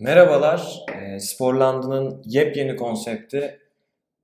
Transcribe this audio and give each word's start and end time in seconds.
Merhabalar, 0.00 0.84
e, 1.00 1.20
Sporland'ın 1.20 2.22
yepyeni 2.26 2.76
konsepti 2.76 3.58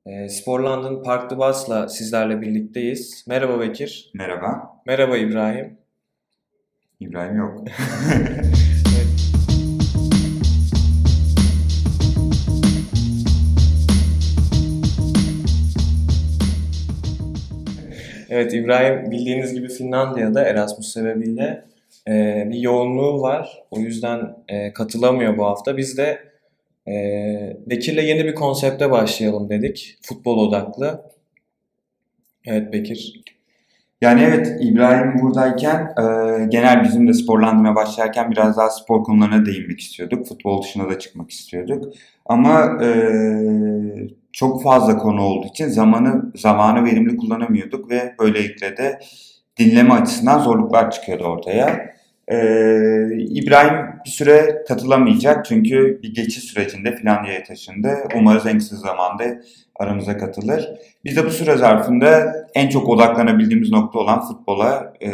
e, 0.07 0.29
Sporland'ın 0.29 1.03
Parklı 1.03 1.39
Bas'la 1.39 1.89
sizlerle 1.89 2.41
birlikteyiz. 2.41 3.25
Merhaba 3.29 3.61
Bekir. 3.61 4.11
Merhaba. 4.15 4.81
Merhaba 4.87 5.17
İbrahim. 5.17 5.79
İbrahim 7.01 7.37
yok. 7.37 7.65
Evet 18.31 18.55
İbrahim 18.55 19.11
bildiğiniz 19.11 19.55
gibi 19.55 19.69
Finlandiya'da 19.69 20.45
Erasmus 20.45 20.93
sebebiyle 20.93 21.65
e, 22.09 22.45
bir 22.51 22.59
yoğunluğu 22.59 23.21
var. 23.23 23.63
O 23.71 23.79
yüzden 23.79 24.37
e, 24.49 24.73
katılamıyor 24.73 25.39
bu 25.39 25.45
hafta. 25.45 25.77
Biz 25.77 25.99
de 25.99 26.19
e, 26.89 26.93
Bekir'le 27.67 28.03
yeni 28.03 28.25
bir 28.25 28.35
konsepte 28.35 28.91
başlayalım 28.91 29.51
dedik. 29.51 29.99
Futbol 30.03 30.49
odaklı. 30.49 31.03
Evet 32.47 32.73
Bekir. 32.73 33.21
Yani 34.01 34.23
evet 34.23 34.57
İbrahim 34.61 35.21
buradayken 35.23 35.95
e, 35.99 36.03
genel 36.49 36.85
bizim 36.85 37.09
de 37.09 37.13
sporlandırmaya 37.13 37.75
başlarken 37.75 38.31
biraz 38.31 38.57
daha 38.57 38.71
spor 38.71 39.05
konularına 39.05 39.47
değinmek 39.47 39.81
istiyorduk. 39.81 40.27
Futbol 40.27 40.63
dışına 40.63 40.91
da 40.91 40.99
çıkmak 40.99 41.31
istiyorduk. 41.31 41.95
Ama 42.27 42.79
e, 42.85 42.89
çok 44.33 44.63
fazla 44.63 44.99
konu 44.99 45.23
olduğu 45.23 45.47
için 45.47 45.69
zamanı 45.69 46.33
zamanı 46.35 46.85
verimli 46.85 47.17
kullanamıyorduk 47.17 47.91
ve 47.91 48.15
böylelikle 48.21 48.77
de 48.77 48.99
dinleme 49.59 49.95
açısından 49.95 50.39
zorluklar 50.39 50.91
çıkıyordu 50.91 51.25
ortaya. 51.25 51.96
Ee, 52.29 53.09
İbrahim 53.19 53.87
bir 54.05 54.11
süre 54.11 54.65
katılamayacak 54.69 55.45
çünkü 55.45 56.01
bir 56.03 56.15
geçiş 56.15 56.45
sürecinde 56.45 56.97
Finlandiya'ya 56.97 57.45
taşındı. 57.45 57.89
Umarız 58.15 58.47
en 58.47 58.59
kısa 58.59 58.77
zamanda 58.77 59.25
aramıza 59.77 60.17
katılır. 60.17 60.69
Biz 61.05 61.17
de 61.17 61.25
bu 61.27 61.31
süre 61.31 61.57
zarfında 61.57 62.35
en 62.55 62.69
çok 62.69 62.89
odaklanabildiğimiz 62.89 63.71
nokta 63.71 63.99
olan 63.99 64.29
futbola 64.29 64.93
e, 65.01 65.11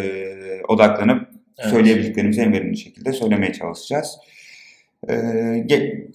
odaklanıp 0.69 1.29
evet. 1.59 1.71
söyleyebildiklerimizi 1.71 2.41
en 2.41 2.53
verimli 2.53 2.77
şekilde 2.77 3.13
söylemeye 3.13 3.53
çalışacağız. 3.53 4.19
E, 5.11 5.67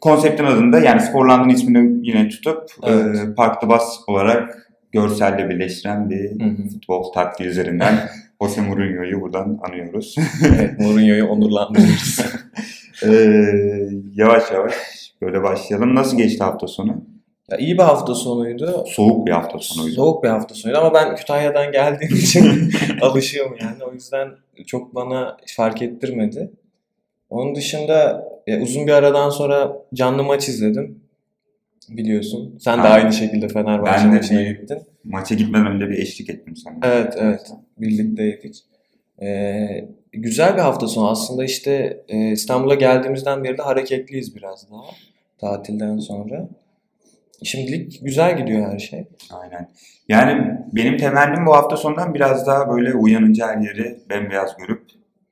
konseptin 0.02 0.46
adında 0.46 0.80
yani 0.80 1.02
Sporland'ın 1.02 1.50
ismini 1.50 2.08
yine 2.08 2.30
tutup 2.30 2.64
evet. 2.84 3.16
e, 3.16 3.36
Park 3.36 3.70
Bas 3.70 4.00
olarak 4.08 4.72
görselle 4.92 5.50
birleştiren 5.50 6.10
bir 6.10 6.32
hı 6.42 6.50
hı. 6.50 6.70
futbol 6.70 7.12
taktiği 7.12 7.46
üzerinden 7.46 7.94
Jose 8.42 8.62
Mourinho'yu 8.62 9.22
buradan 9.22 9.60
anıyoruz. 9.64 10.16
evet, 10.56 10.80
Mourinho'yu 10.80 11.28
onurlandırıyoruz. 11.28 12.20
ee, 13.04 13.90
yavaş 14.16 14.52
yavaş 14.52 14.74
böyle 15.22 15.44
başlayalım. 15.44 15.96
Nasıl 15.96 16.18
geçti 16.18 16.44
hafta 16.44 16.68
sonu? 16.68 17.06
Ya 17.52 17.58
iyi 17.58 17.78
bir 17.78 17.84
hafta 17.84 18.16
sonuydu. 18.16 18.84
Soğuk 18.88 19.28
bir 19.28 19.32
hafta 19.32 19.60
sonuydu. 19.60 19.96
Soğuk 19.96 20.24
bir 20.24 20.30
hafta 20.30 20.56
sonuydu 20.56 20.80
ama 20.80 20.94
ben 20.94 21.16
Kütahya'dan 21.16 21.72
geldiğim 21.72 22.16
için 22.16 22.72
alışıyorum 23.02 23.58
yani. 23.62 23.84
O 23.84 23.94
yüzden 23.94 24.30
çok 24.66 24.96
bana 24.96 25.38
fark 25.56 25.82
ettirmedi. 25.82 26.52
Onun 27.30 27.56
dışında 27.56 28.28
ya 28.48 28.62
uzun 28.62 28.88
bir 28.88 28.92
aradan 28.92 29.30
sonra 29.30 29.78
canlı 29.94 30.24
maç 30.24 30.50
izledim. 30.50 31.00
Biliyorsun. 31.90 32.58
Sen 32.60 32.84
de 32.84 32.88
aynı 32.88 33.14
şekilde 33.14 33.48
Fenerbahçe 33.48 34.08
maçına 34.08 34.42
gittin. 34.42 34.80
Maça 35.10 35.36
gitmeden 35.36 35.68
önce 35.68 35.90
bir 35.90 35.98
eşlik 35.98 36.30
ettim 36.30 36.56
sana. 36.56 36.76
Evet 36.84 37.14
evet. 37.18 37.52
Birlikteydik. 37.78 38.64
Ee, 39.22 39.88
güzel 40.14 40.56
bir 40.56 40.62
hafta 40.62 40.88
sonu. 40.88 41.10
Aslında 41.10 41.44
işte 41.44 42.04
e, 42.08 42.32
İstanbul'a 42.32 42.76
geldiğimizden 42.76 43.44
beri 43.44 43.58
de 43.58 43.62
hareketliyiz 43.62 44.36
biraz 44.36 44.72
daha. 44.72 44.82
Tatilden 45.38 45.98
sonra. 45.98 46.50
Şimdilik 47.44 48.00
güzel 48.04 48.38
gidiyor 48.38 48.72
her 48.72 48.80
şey. 48.80 49.08
Aynen. 49.32 49.70
Yani 50.10 50.58
benim 50.74 50.98
temennim 50.98 51.46
bu 51.46 51.56
hafta 51.56 51.78
sonundan 51.78 52.14
biraz 52.14 52.48
daha 52.48 52.70
böyle 52.70 52.94
uyanınca 52.94 53.48
her 53.48 53.58
yeri 53.58 54.00
bembeyaz 54.10 54.58
görüp 54.58 54.84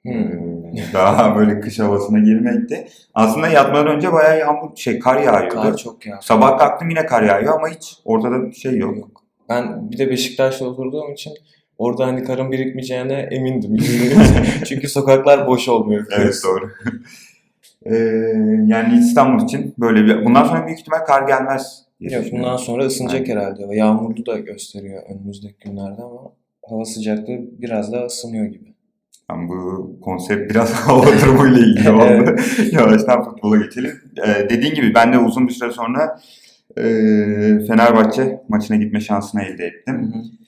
hmm. 0.03 0.94
daha 0.94 1.35
böyle 1.35 1.59
kış 1.59 1.79
havasına 1.79 2.19
girmekti. 2.19 2.88
Aslında 3.13 3.47
yatmadan 3.47 3.88
önce 3.88 4.13
bayağı 4.13 4.39
yağmur, 4.39 4.75
şey 4.75 4.99
kar 4.99 5.22
yağıyordu. 5.22 5.55
Kar 5.55 5.78
çok 5.78 6.05
yağıyor. 6.05 6.23
Sabah 6.23 6.57
kalktım 6.57 6.89
yine 6.89 7.05
kar 7.05 7.23
yağıyor 7.23 7.53
ama 7.53 7.69
hiç 7.69 7.97
ortada 8.05 8.45
bir 8.45 8.53
şey 8.53 8.78
yok. 8.78 8.97
yok. 8.97 9.24
Ben 9.50 9.91
bir 9.91 9.97
de 9.97 10.09
Beşiktaş'ta 10.09 10.66
oturduğum 10.66 11.13
için 11.13 11.33
orada 11.78 12.06
hani 12.06 12.23
karın 12.23 12.51
birikmeyeceğine 12.51 13.13
emindim. 13.13 13.78
Çünkü 14.66 14.89
sokaklar 14.89 15.47
boş 15.47 15.69
olmuyor. 15.69 16.06
Evet 16.17 16.41
doğru. 16.45 16.72
ee, 17.85 17.95
yani 18.67 19.00
İstanbul 19.00 19.44
için 19.44 19.73
böyle 19.78 20.05
bir... 20.05 20.25
Bundan 20.25 20.44
sonra 20.44 20.66
büyük 20.66 20.79
ihtimal 20.79 21.05
kar 21.05 21.28
gelmez. 21.28 21.85
Yok 22.00 22.25
bundan 22.31 22.57
sonra 22.57 22.85
ısınacak 22.85 23.29
Aynen. 23.29 23.41
herhalde. 23.41 23.75
Yağmurlu 23.75 24.25
da 24.25 24.39
gösteriyor 24.39 25.03
önümüzdeki 25.09 25.55
günlerde 25.59 26.01
ama 26.01 26.31
hava 26.69 26.85
sıcaklığı 26.85 27.39
biraz 27.61 27.91
daha 27.91 28.05
ısınıyor 28.05 28.45
gibi. 28.45 28.75
Yani 29.31 29.50
bu 29.50 29.91
konsept 30.01 30.51
biraz 30.51 30.73
hava 30.88 31.05
durumuyla 31.05 31.59
ilgili 31.59 31.91
oldu. 31.91 32.35
Yavaştan 32.72 33.23
futbola 33.23 33.57
geçelim. 33.57 33.91
Ee, 34.28 34.50
dediğin 34.50 34.73
gibi 34.73 34.94
ben 34.94 35.13
de 35.13 35.17
uzun 35.17 35.47
bir 35.47 35.53
süre 35.53 35.72
sonra 35.72 36.19
e, 36.77 36.83
Fenerbahçe 37.67 38.41
maçına 38.49 38.77
gitme 38.77 38.99
şansını 38.99 39.43
elde 39.43 39.65
ettim. 39.65 40.13
Hı 40.13 40.17
hı. 40.17 40.45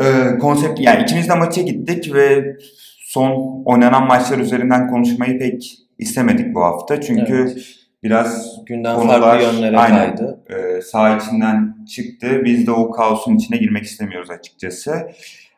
E, 0.00 0.38
konsept 0.38 0.80
yani 0.80 1.02
ikimiz 1.02 1.28
de 1.28 1.34
maça 1.34 1.62
gittik 1.62 2.14
ve 2.14 2.56
son 3.00 3.62
oynanan 3.64 4.06
maçlar 4.06 4.38
üzerinden 4.38 4.90
konuşmayı 4.90 5.38
pek 5.38 5.78
istemedik 5.98 6.54
bu 6.54 6.60
hafta. 6.60 7.00
Çünkü 7.00 7.34
evet. 7.34 7.66
biraz 8.02 8.56
günden 8.66 8.96
konular, 8.96 9.20
farklı 9.20 9.44
yönlere 9.44 9.78
aynen, 9.78 10.16
kaydı. 10.16 10.40
E, 10.50 10.82
sağ 10.82 11.16
içinden 11.16 11.76
çıktı. 11.94 12.42
Biz 12.44 12.66
de 12.66 12.70
o 12.70 12.90
kaosun 12.90 13.36
içine 13.36 13.56
girmek 13.58 13.84
istemiyoruz 13.84 14.30
açıkçası. 14.30 14.92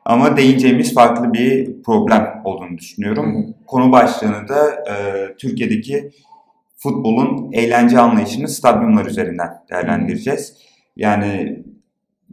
Ama 0.04 0.36
değineceğimiz 0.36 0.94
farklı 0.94 1.32
bir 1.32 1.82
problem 1.82 2.40
olduğunu 2.44 2.78
düşünüyorum. 2.78 3.34
Hı 3.34 3.38
hı. 3.38 3.54
Konu 3.66 3.92
başlığını 3.92 4.48
da 4.48 4.70
e, 4.70 4.94
Türkiye'deki 5.38 6.10
futbolun 6.78 7.52
eğlence 7.52 7.98
anlayışını 7.98 8.48
stadyumlar 8.48 9.06
üzerinden 9.06 9.48
değerlendireceğiz. 9.70 10.56
Yani 10.96 11.62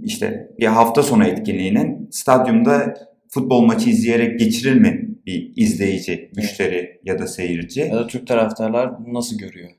işte 0.04 0.52
bir 0.60 0.66
hafta 0.66 1.04
sonu 1.04 1.26
etkinliğinin 1.26 2.10
stadyumda 2.12 2.94
futbol 3.30 3.62
maçı 3.62 3.90
izleyerek 3.90 4.40
geçirir 4.40 4.76
mi 4.76 5.10
bir 5.26 5.54
izleyici, 5.56 6.32
müşteri 6.36 7.02
ya 7.04 7.20
da 7.20 7.28
seyirci? 7.28 7.80
Ya 7.82 7.96
da 7.96 8.08
Türk 8.08 8.28
taraftarlar 8.28 9.00
bunu 9.00 9.14
nasıl 9.14 9.38
görüyor? 9.38 9.70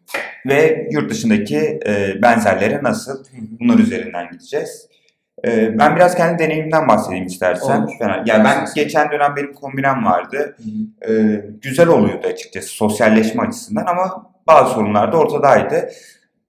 Ve 0.46 0.88
yurt 0.92 1.10
dışındaki 1.10 1.56
e, 1.86 2.22
benzerleri 2.22 2.84
nasıl? 2.84 3.24
Bunlar 3.60 3.78
üzerinden 3.78 4.30
gideceğiz. 4.32 4.88
E, 5.46 5.78
ben 5.78 5.96
biraz 5.96 6.14
kendi 6.14 6.38
deneyimimden 6.38 6.88
bahsedeyim 6.88 7.26
istersen. 7.26 7.82
Olur. 7.82 7.92
Yani 8.26 8.44
ben 8.44 8.66
geçen 8.74 9.10
dönem 9.10 9.36
benim 9.36 9.52
kombinem 9.52 10.04
vardı. 10.04 10.56
E, 11.08 11.12
güzel 11.62 11.88
oluyordu 11.88 12.26
açıkçası 12.26 12.68
sosyalleşme 12.68 13.42
açısından 13.42 13.86
ama 13.86 14.35
bazı 14.46 14.74
sorunlar 14.74 15.12
da 15.12 15.16
ortadaydı. 15.16 15.88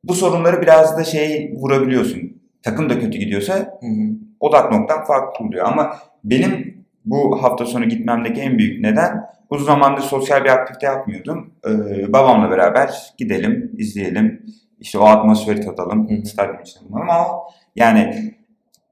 Bu 0.04 0.14
sorunları 0.14 0.62
biraz 0.62 0.98
da 0.98 1.04
şey 1.04 1.54
vurabiliyorsun. 1.56 2.22
Takım 2.64 2.90
da 2.90 3.00
kötü 3.00 3.18
gidiyorsa 3.18 3.54
hı 3.54 3.88
hı. 3.88 4.10
odak 4.40 4.72
noktan 4.72 5.06
farklı 5.06 5.46
oluyor. 5.46 5.66
Ama 5.66 5.98
benim 6.24 6.86
bu 7.06 7.44
hafta 7.44 7.66
sonu 7.66 7.86
gitmemdeki 7.86 8.42
en 8.42 8.58
büyük 8.58 8.84
neden 8.84 9.26
uzun 9.50 9.66
zamandır 9.66 10.02
sosyal 10.02 10.44
bir 10.44 10.50
aktivite 10.50 10.86
yapmıyordum. 10.86 11.54
Ee, 11.68 12.14
babamla 12.14 12.52
beraber 12.52 13.14
gidelim, 13.18 13.72
izleyelim. 13.78 14.46
İşte 14.80 15.00
o 15.00 15.06
atmosferi 15.06 15.62
tadalım. 15.62 16.26
Stadyum 16.26 16.62
içinde 16.62 16.86
ama 16.92 17.28
yani 17.76 18.34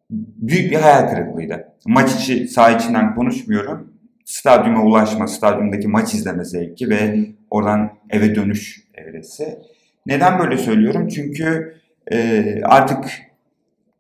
büyük 0.10 0.72
bir 0.72 0.76
hayal 0.76 1.10
kırıklığıydı. 1.10 1.74
Maç 1.88 2.16
içi, 2.16 2.48
saha 2.48 2.72
içinden 2.72 3.16
konuşmuyorum. 3.16 3.94
Stadyuma 4.26 4.84
ulaşma, 4.84 5.28
stadyumdaki 5.28 5.88
maç 5.88 6.14
izleme 6.14 6.46
zevki 6.46 6.90
ve 6.90 7.20
oradan 7.50 7.90
eve 8.10 8.36
dönüş 8.36 8.85
evresi. 9.16 9.60
Neden 10.06 10.40
böyle 10.40 10.58
söylüyorum? 10.58 11.08
Çünkü 11.08 11.76
e, 12.12 12.44
artık 12.64 13.06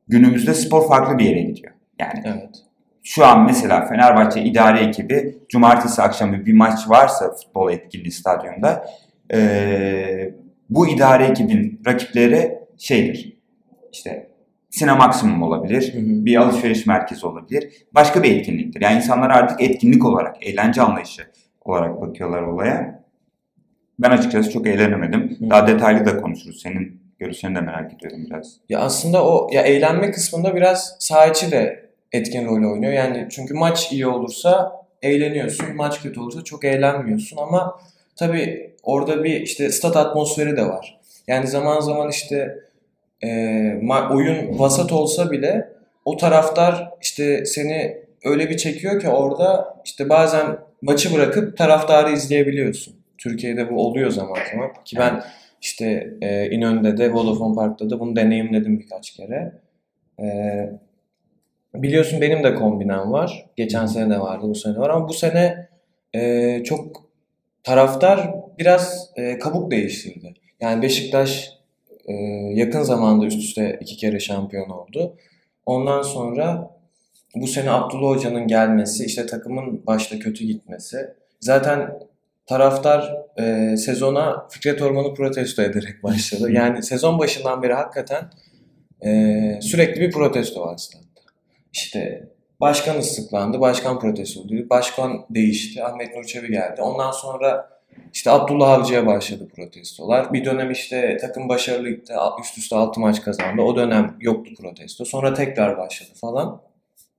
günümüzde 0.07 0.53
spor 0.53 0.87
farklı 0.87 1.17
bir 1.17 1.25
yere 1.25 1.41
gidiyor. 1.41 1.73
Yani 1.99 2.21
evet. 2.25 2.55
şu 3.03 3.25
an 3.25 3.45
mesela 3.45 3.85
Fenerbahçe 3.85 4.43
idare 4.43 4.79
ekibi 4.79 5.37
cumartesi 5.49 6.01
akşamı 6.01 6.45
bir 6.45 6.53
maç 6.53 6.89
varsa 6.89 7.31
futbol 7.31 7.71
etkinliği 7.71 8.11
stadyumda 8.11 8.85
e, 9.33 10.33
bu 10.69 10.87
idare 10.87 11.25
ekibin 11.25 11.81
rakipleri 11.87 12.59
şeydir. 12.77 13.37
İşte 13.91 14.27
Sine 14.69 14.93
Maksimum 14.93 15.43
olabilir, 15.43 15.93
hı 15.93 15.97
hı. 15.97 16.25
bir 16.25 16.35
alışveriş 16.35 16.85
merkezi 16.85 17.25
olabilir. 17.25 17.73
Başka 17.91 18.23
bir 18.23 18.35
etkinliktir. 18.35 18.81
Yani 18.81 18.97
insanlar 18.97 19.29
artık 19.29 19.61
etkinlik 19.61 20.05
olarak, 20.05 20.47
eğlence 20.47 20.81
anlayışı 20.81 21.21
olarak 21.61 22.01
bakıyorlar 22.01 22.41
olaya. 22.41 23.04
Ben 23.99 24.09
açıkçası 24.11 24.51
çok 24.51 24.67
eğlenemedim. 24.67 25.37
Hı. 25.39 25.49
Daha 25.49 25.67
detaylı 25.67 26.05
da 26.05 26.17
konuşuruz. 26.17 26.61
Senin 26.61 27.01
görüşlerini 27.19 27.55
de 27.55 27.61
merak 27.61 27.93
ediyorum 27.93 28.19
biraz. 28.29 28.57
Ya 28.69 28.79
aslında 28.79 29.25
o 29.25 29.49
ya 29.51 29.61
eğlenme 29.61 30.11
kısmında 30.11 30.55
biraz 30.55 30.95
sahiçi 30.99 31.51
de 31.51 31.89
etkin 32.11 32.45
rol 32.45 32.71
oynuyor. 32.71 32.93
Yani 32.93 33.27
çünkü 33.31 33.53
maç 33.53 33.91
iyi 33.91 34.07
olursa 34.07 34.71
eğleniyorsun. 35.01 35.75
Maç 35.75 36.01
kötü 36.01 36.19
olursa 36.19 36.43
çok 36.43 36.65
eğlenmiyorsun 36.65 37.37
ama 37.37 37.79
tabii 38.15 38.73
orada 38.83 39.23
bir 39.23 39.41
işte 39.41 39.69
stat 39.69 39.97
atmosferi 39.97 40.57
de 40.57 40.65
var. 40.65 40.99
Yani 41.27 41.47
zaman 41.47 41.79
zaman 41.79 42.09
işte 42.09 42.59
e, 43.23 43.27
oyun 44.11 44.59
vasat 44.59 44.91
olsa 44.91 45.31
bile 45.31 45.69
o 46.05 46.17
taraftar 46.17 46.89
işte 47.01 47.45
seni 47.45 47.97
öyle 48.23 48.49
bir 48.49 48.57
çekiyor 48.57 49.01
ki 49.01 49.09
orada 49.09 49.77
işte 49.85 50.09
bazen 50.09 50.57
maçı 50.81 51.13
bırakıp 51.13 51.57
taraftarı 51.57 52.11
izleyebiliyorsun. 52.11 52.95
Türkiye'de 53.25 53.71
bu 53.71 53.85
oluyor 53.85 54.09
zaman 54.09 54.37
zaman 54.51 54.71
ki 54.85 54.95
ben 54.99 55.23
işte 55.61 56.13
e, 56.21 56.49
İnönü'de 56.49 56.97
de 56.97 57.13
Vodafone 57.13 57.55
Park'ta 57.55 57.89
da 57.89 57.99
bunu 57.99 58.15
deneyimledim 58.15 58.79
birkaç 58.79 59.11
kere. 59.11 59.51
E, 60.19 60.25
biliyorsun 61.73 62.21
benim 62.21 62.43
de 62.43 62.55
kombinem 62.55 63.11
var. 63.11 63.45
Geçen 63.55 63.85
sene 63.85 64.09
de 64.13 64.19
vardı, 64.19 64.45
bu 64.49 64.55
sene 64.55 64.77
var 64.77 64.89
ama 64.89 65.07
bu 65.07 65.13
sene 65.13 65.67
e, 66.15 66.63
çok 66.63 67.09
taraftar 67.63 68.33
biraz 68.59 69.09
e, 69.15 69.39
kabuk 69.39 69.71
değiştirdi. 69.71 70.33
Yani 70.61 70.81
Beşiktaş 70.81 71.53
e, 72.05 72.13
yakın 72.53 72.81
zamanda 72.81 73.25
üst 73.25 73.39
üste 73.39 73.77
iki 73.81 73.97
kere 73.97 74.19
şampiyon 74.19 74.69
oldu. 74.69 75.17
Ondan 75.65 76.01
sonra 76.01 76.71
bu 77.35 77.47
sene 77.47 77.71
Abdullah 77.71 78.15
Hoca'nın 78.15 78.47
gelmesi, 78.47 79.05
işte 79.05 79.25
takımın 79.25 79.85
başta 79.87 80.19
kötü 80.19 80.45
gitmesi. 80.45 80.97
Zaten 81.39 81.99
taraftar 82.45 83.15
e, 83.37 83.77
sezona 83.77 84.47
Fikret 84.49 84.81
Orman'ı 84.81 85.13
protesto 85.13 85.61
ederek 85.61 86.03
başladı. 86.03 86.51
Yani 86.55 86.83
sezon 86.83 87.19
başından 87.19 87.63
beri 87.63 87.73
hakikaten 87.73 88.29
e, 89.05 89.59
sürekli 89.61 90.01
bir 90.01 90.11
protesto 90.11 90.61
var 90.61 90.77
statta. 90.77 91.21
İşte 91.73 92.29
başkan 92.61 92.97
ıslıklandı, 92.97 93.59
başkan 93.59 93.99
protesto 93.99 94.41
oldu, 94.41 94.53
başkan 94.69 95.25
değişti, 95.29 95.83
Ahmet 95.83 96.15
Nur 96.15 96.23
Çebi 96.23 96.51
geldi. 96.51 96.81
Ondan 96.81 97.11
sonra 97.11 97.69
işte 98.13 98.31
Abdullah 98.31 98.69
Avcı'ya 98.69 99.05
başladı 99.05 99.47
protestolar. 99.55 100.33
Bir 100.33 100.45
dönem 100.45 100.71
işte 100.71 101.17
takım 101.21 101.49
başarılı 101.49 101.89
gitti, 101.89 102.13
üst 102.41 102.57
üste 102.57 102.75
6 102.75 102.99
maç 102.99 103.21
kazandı. 103.21 103.61
O 103.61 103.75
dönem 103.75 104.15
yoktu 104.19 104.51
protesto. 104.61 105.05
Sonra 105.05 105.33
tekrar 105.33 105.77
başladı 105.77 106.09
falan. 106.21 106.61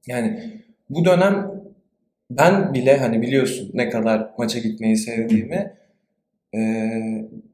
Yani 0.06 0.62
bu 0.90 1.04
dönem 1.04 1.50
ben 2.30 2.74
bile 2.74 2.96
hani 2.96 3.22
biliyorsun 3.22 3.70
ne 3.74 3.90
kadar 3.90 4.30
maça 4.38 4.58
gitmeyi 4.58 4.96
sevdiğimi 4.96 5.72
e, 6.54 6.60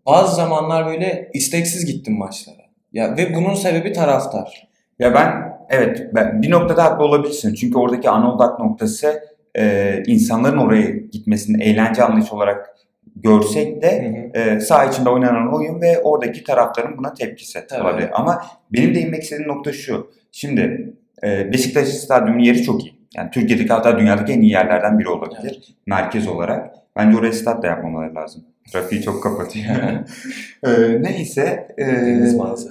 bazı 0.06 0.36
zamanlar 0.36 0.86
böyle 0.86 1.30
isteksiz 1.34 1.86
gittim 1.86 2.19
maçlara. 2.19 2.62
Ya 2.92 3.16
ve 3.16 3.34
bunun 3.34 3.54
sebebi 3.54 3.92
taraftar. 3.92 4.69
Ya 4.98 5.14
ben 5.14 5.58
evet 5.70 6.06
ben 6.14 6.42
bir 6.42 6.50
noktada 6.50 6.84
haklı 6.84 7.04
olabilirsin. 7.04 7.54
Çünkü 7.54 7.78
oradaki 7.78 8.10
ana 8.10 8.34
odak 8.34 8.58
noktası 8.58 9.22
e, 9.58 10.02
insanların 10.06 10.58
oraya 10.58 10.90
gitmesinin 10.90 11.60
eğlence 11.60 12.02
anlayışı 12.02 12.34
olarak 12.36 12.76
görsek 13.16 13.82
de 13.82 14.22
hı 14.34 14.40
hı. 14.40 14.56
E, 14.56 14.60
saha 14.60 14.84
içinde 14.84 15.10
oynanan 15.10 15.54
oyun 15.54 15.80
ve 15.80 16.00
oradaki 16.02 16.44
taraftarın 16.44 16.98
buna 16.98 17.14
tepkisi 17.14 17.66
Tabii. 17.68 17.82
olabilir. 17.82 18.08
Ama 18.12 18.42
benim 18.72 18.94
de 18.94 19.00
inmek 19.00 19.22
istediğim 19.22 19.48
nokta 19.48 19.72
şu. 19.72 20.10
Şimdi 20.32 20.92
e, 21.25 21.52
Beşiktaş 21.52 21.88
Stadyumu'nun 21.88 22.42
yeri 22.42 22.62
çok 22.62 22.84
iyi. 22.84 22.91
Yani 23.17 23.31
Türkiye'deki 23.31 23.73
hatta 23.73 23.99
dünyadaki 23.99 24.32
en 24.32 24.41
iyi 24.41 24.53
yerlerden 24.53 24.99
biri 24.99 25.09
olabilir. 25.09 25.41
Evet. 25.43 25.69
Merkez 25.87 26.29
olarak. 26.29 26.70
Bence 26.97 27.19
oraya 27.19 27.32
stat 27.32 27.62
da 27.62 27.67
yapmamaları 27.67 28.14
lazım. 28.14 28.44
Trafiği 28.73 29.03
çok 29.03 29.23
kapatıyor. 29.23 29.67
ee, 30.67 31.03
neyse. 31.03 31.69
E, 31.79 31.87
Deniz. 31.87 32.38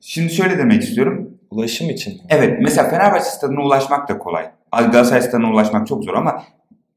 Şimdi 0.00 0.32
şöyle 0.32 0.58
demek 0.58 0.82
istiyorum. 0.82 1.38
Ulaşım 1.50 1.90
için. 1.90 2.20
Evet. 2.28 2.58
Mesela 2.62 2.90
Fenerbahçe 2.90 3.24
stadına 3.24 3.60
ulaşmak 3.60 4.08
da 4.08 4.18
kolay. 4.18 4.50
Galatasaray 4.72 5.22
stadına 5.22 5.50
ulaşmak 5.50 5.86
çok 5.86 6.04
zor 6.04 6.14
ama 6.14 6.42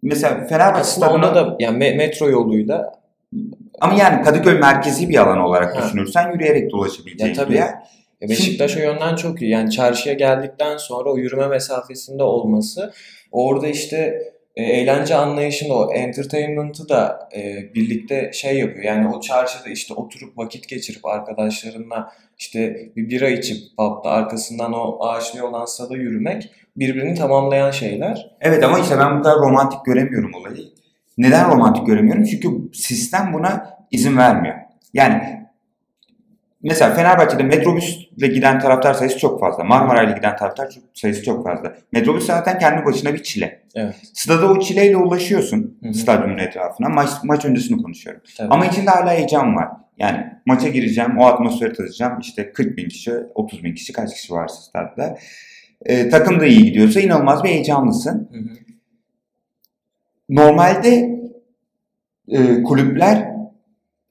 mesela 0.02 0.48
Fenerbahçe 0.48 0.82
Aslında 0.82 1.08
stadına... 1.08 1.36
da 1.36 1.56
yani 1.60 1.78
metro 1.78 2.30
yoluyla 2.30 2.94
ama 3.82 3.94
yani 3.94 4.24
Kadıköy 4.24 4.60
merkezi 4.60 5.10
bir 5.10 5.18
alan 5.18 5.40
olarak 5.40 5.76
ha. 5.76 5.84
düşünürsen 5.84 6.32
yürüyerek 6.32 6.72
de 6.72 6.76
ulaşabileceğin 6.76 7.34
ya, 7.34 7.38
tabii. 7.38 7.54
bir 7.54 7.58
yer. 7.58 7.74
Ya 8.21 8.29
Beşiktaş 8.29 8.77
o 8.77 8.79
yönden 8.79 9.15
çok 9.15 9.41
iyi. 9.41 9.51
Yani 9.51 9.71
çarşıya 9.71 10.15
geldikten 10.15 10.77
sonra 10.77 11.09
o 11.09 11.17
yürüme 11.17 11.47
mesafesinde 11.47 12.23
olması 12.23 12.94
orada 13.31 13.67
işte 13.67 14.21
e, 14.56 14.63
eğlence 14.63 15.15
anlayışında 15.15 15.73
o 15.73 15.94
entertainment'ı 15.94 16.89
da 16.89 17.29
e, 17.35 17.73
birlikte 17.73 18.31
şey 18.33 18.59
yapıyor. 18.59 18.83
Yani 18.83 19.15
o 19.15 19.21
çarşıda 19.21 19.69
işte 19.69 19.94
oturup 19.94 20.38
vakit 20.38 20.67
geçirip 20.69 21.06
arkadaşlarınla 21.06 22.12
işte 22.38 22.89
bir 22.95 23.09
bira 23.09 23.29
içip 23.29 23.57
pub'da 23.77 24.09
arkasından 24.09 24.73
o 24.73 25.06
ağaçlı 25.06 25.47
olan 25.47 25.65
sada 25.65 25.95
yürümek 25.95 26.51
birbirini 26.77 27.15
tamamlayan 27.15 27.71
şeyler. 27.71 28.35
Evet 28.41 28.63
ama 28.63 28.79
işte 28.79 28.97
ben 29.00 29.19
bu 29.19 29.23
kadar 29.23 29.38
romantik 29.38 29.85
göremiyorum 29.85 30.33
olayı. 30.33 30.63
Neden 31.17 31.51
romantik 31.51 31.88
göremiyorum? 31.88 32.23
Çünkü 32.23 32.50
sistem 32.73 33.33
buna 33.33 33.77
izin 33.91 34.17
vermiyor. 34.17 34.56
Yani 34.94 35.44
mesela 36.65 36.94
Fenerbahçe'de 36.94 37.44
metrobüsle 37.44 38.27
giden 38.27 38.59
taraftar 38.59 38.94
sayısı 38.94 39.17
çok 39.19 39.39
fazla. 39.39 39.63
Marmaray'la 39.63 40.15
giden 40.15 40.35
taraftar 40.35 40.69
sayısı 40.94 41.23
çok 41.23 41.44
fazla. 41.44 41.75
Metrobüs 41.91 42.25
zaten 42.25 42.59
kendi 42.59 42.85
başına 42.85 43.13
bir 43.13 43.23
çile. 43.23 43.63
Evet. 43.75 43.95
Stada 44.13 44.51
o 44.51 44.59
çileyle 44.59 44.97
ulaşıyorsun 44.97 45.77
Hı-hı. 45.83 45.94
stadyumun 45.94 46.38
etrafına. 46.38 46.89
Maç, 46.89 47.09
maç 47.23 47.45
öncesini 47.45 47.83
konuşuyorum. 47.83 48.21
Tabii. 48.38 48.47
Ama 48.53 48.65
içinde 48.65 48.89
hala 48.89 49.12
heyecan 49.12 49.56
var. 49.56 49.67
Yani 49.97 50.25
maça 50.45 50.69
gireceğim, 50.69 51.17
o 51.17 51.25
atmosferi 51.25 51.73
tadacağım. 51.73 52.19
İşte 52.19 52.53
40 52.53 52.77
bin 52.77 52.89
kişi, 52.89 53.13
30 53.35 53.63
bin 53.63 53.75
kişi 53.75 53.94
kaç 53.94 54.13
kişi 54.13 54.33
varsa 54.33 54.62
stadda. 54.62 55.17
Ee, 55.85 56.09
takım 56.09 56.39
da 56.39 56.45
iyi 56.45 56.63
gidiyorsa 56.63 57.00
inanılmaz 57.00 57.44
bir 57.44 57.50
heyecanlısın. 57.50 58.29
Hı 58.31 58.38
hı. 58.38 58.56
Normalde 60.29 61.09
e, 62.27 62.63
kulüpler 62.63 63.25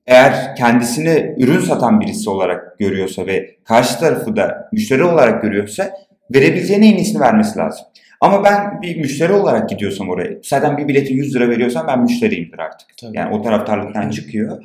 eğer 0.06 0.56
kendisini 0.56 1.34
ürün 1.38 1.60
satan 1.60 2.00
birisi 2.00 2.30
olarak 2.30 2.78
görüyorsa 2.78 3.26
ve 3.26 3.56
karşı 3.64 3.98
tarafı 3.98 4.36
da 4.36 4.68
müşteri 4.72 5.04
olarak 5.04 5.42
görüyorsa 5.42 5.90
verebileceğine 6.34 6.88
en 6.88 6.96
iyisini 6.96 7.20
vermesi 7.20 7.58
lazım. 7.58 7.86
Ama 8.20 8.44
ben 8.44 8.82
bir 8.82 8.96
müşteri 8.96 9.32
olarak 9.32 9.68
gidiyorsam 9.68 10.08
oraya, 10.08 10.38
zaten 10.42 10.78
bir 10.78 10.88
bileti 10.88 11.14
100 11.14 11.34
lira 11.34 11.48
veriyorsam 11.50 11.86
ben 11.86 12.02
müşteriyimdir 12.02 12.58
artık. 12.58 12.88
Tabii. 13.00 13.16
Yani 13.16 13.34
o 13.34 13.42
taraftarlıktan 13.42 14.10
çıkıyor. 14.10 14.64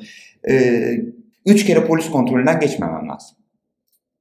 Ee, 0.50 1.02
üç 1.46 1.66
kere 1.66 1.86
polis 1.86 2.10
kontrolünden 2.10 2.60
geçmemem 2.60 3.10
lazım. 3.10 3.38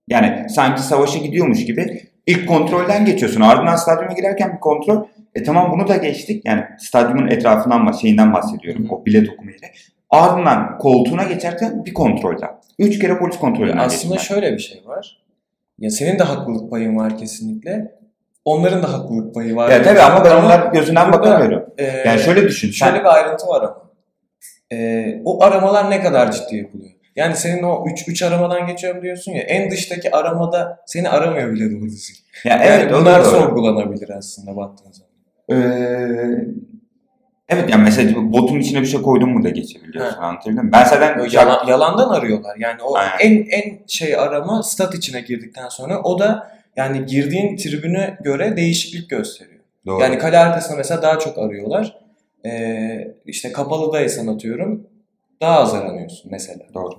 Yani 0.08 0.50
sanki 0.50 0.82
savaşa 0.82 1.18
gidiyormuş 1.18 1.64
gibi 1.64 2.02
ilk 2.26 2.48
kontrolden 2.48 3.04
geçiyorsun. 3.04 3.40
Ardından 3.40 3.76
stadyuma 3.76 4.12
girerken 4.12 4.52
bir 4.52 4.60
kontrol. 4.60 5.06
E 5.34 5.42
tamam 5.42 5.72
bunu 5.72 5.88
da 5.88 5.96
geçtik. 5.96 6.42
Yani 6.46 6.64
stadyumun 6.78 7.28
etrafından 7.28 7.92
şeyinden 7.92 8.32
bahsediyorum. 8.32 8.86
O 8.90 9.06
bilet 9.06 9.30
okuma 9.30 9.50
yeri. 9.50 9.60
Ardından 10.10 10.78
koltuğuna 10.78 11.24
geçerken 11.24 11.84
bir 11.84 11.94
kontrolden. 11.94 12.50
Üç 12.78 12.98
kere 12.98 13.18
polis 13.18 13.38
kontrolünden 13.38 13.76
Aslında 13.76 14.14
geçtim 14.14 14.34
şöyle 14.34 14.52
bir 14.52 14.58
şey 14.58 14.82
var. 14.86 15.22
Ya 15.78 15.90
senin 15.90 16.18
de 16.18 16.22
haklılık 16.22 16.70
payın 16.70 16.96
var 16.96 17.18
kesinlikle. 17.18 17.98
Onların 18.44 18.82
da 18.82 18.92
haklılık 18.92 19.34
payı 19.34 19.56
var. 19.56 19.70
Ya 19.70 19.82
tabii 19.82 20.00
ama 20.00 20.24
ben 20.24 20.44
onlar 20.44 20.72
gözünden 20.72 21.12
bakamıyorum. 21.12 21.64
E, 21.78 21.84
yani 21.84 22.20
şöyle 22.20 22.42
düşün. 22.42 22.70
Şöyle 22.70 22.92
sen... 22.92 23.00
bir 23.00 23.14
ayrıntı 23.14 23.46
var 23.46 23.62
ama. 23.62 23.90
E, 24.72 25.20
o 25.24 25.42
aramalar 25.42 25.90
ne 25.90 26.02
kadar 26.02 26.32
ciddi 26.32 26.56
yapılıyor? 26.56 26.90
Yani 27.16 27.36
senin 27.36 27.62
o 27.62 27.84
3 27.92 28.08
3 28.08 28.22
aramadan 28.22 28.66
geçiyorum 28.66 29.02
diyorsun 29.02 29.32
ya 29.32 29.42
en 29.42 29.70
dıştaki 29.70 30.16
aramada 30.16 30.78
seni 30.86 31.08
aramıyor 31.08 31.52
bile 31.52 31.70
doğru 31.70 31.84
düzgün. 31.84 32.16
Ya 32.44 32.56
yani 32.56 32.64
evet 32.64 32.92
bunlar 32.92 33.22
sorgulanabilir 33.22 34.10
aslında 34.10 34.56
baktığın 34.56 34.92
zaman. 34.92 35.08
Ee, 35.50 36.44
Evet 37.48 37.70
yani 37.70 37.82
mesela 37.82 38.32
botun 38.32 38.58
içine 38.58 38.80
bir 38.80 38.86
şey 38.86 39.02
koydun 39.02 39.30
mu 39.30 39.44
da 39.44 39.48
geçebiliyorsun 39.48 40.18
anlatabildim 40.18 40.64
mi? 40.64 40.72
Ben 40.72 40.84
zaten 40.84 41.28
Yalan, 41.32 41.66
yalandan 41.66 42.08
arıyorlar. 42.08 42.56
Yani 42.58 42.82
o 42.82 42.96
Aynen. 42.96 43.18
en 43.20 43.46
en 43.50 43.78
şey 43.86 44.16
arama 44.16 44.62
stat 44.62 44.94
içine 44.94 45.20
girdikten 45.20 45.68
sonra 45.68 46.02
o 46.02 46.18
da 46.18 46.58
yani 46.76 47.06
girdiğin 47.06 47.56
tribüne 47.56 48.18
göre 48.24 48.56
değişiklik 48.56 49.10
gösteriyor. 49.10 49.60
Doğru. 49.86 50.02
Yani 50.02 50.18
kale 50.18 50.38
arkasında 50.38 50.76
mesela 50.76 51.02
daha 51.02 51.18
çok 51.18 51.38
arıyorlar. 51.38 51.98
Ee, 52.46 53.14
işte 53.26 53.52
kapalıdaysan 53.52 54.26
atıyorum 54.26 54.86
daha 55.40 55.60
az 55.60 55.74
aranıyorsun 55.74 56.30
mesela. 56.30 56.64
Doğru. 56.74 56.94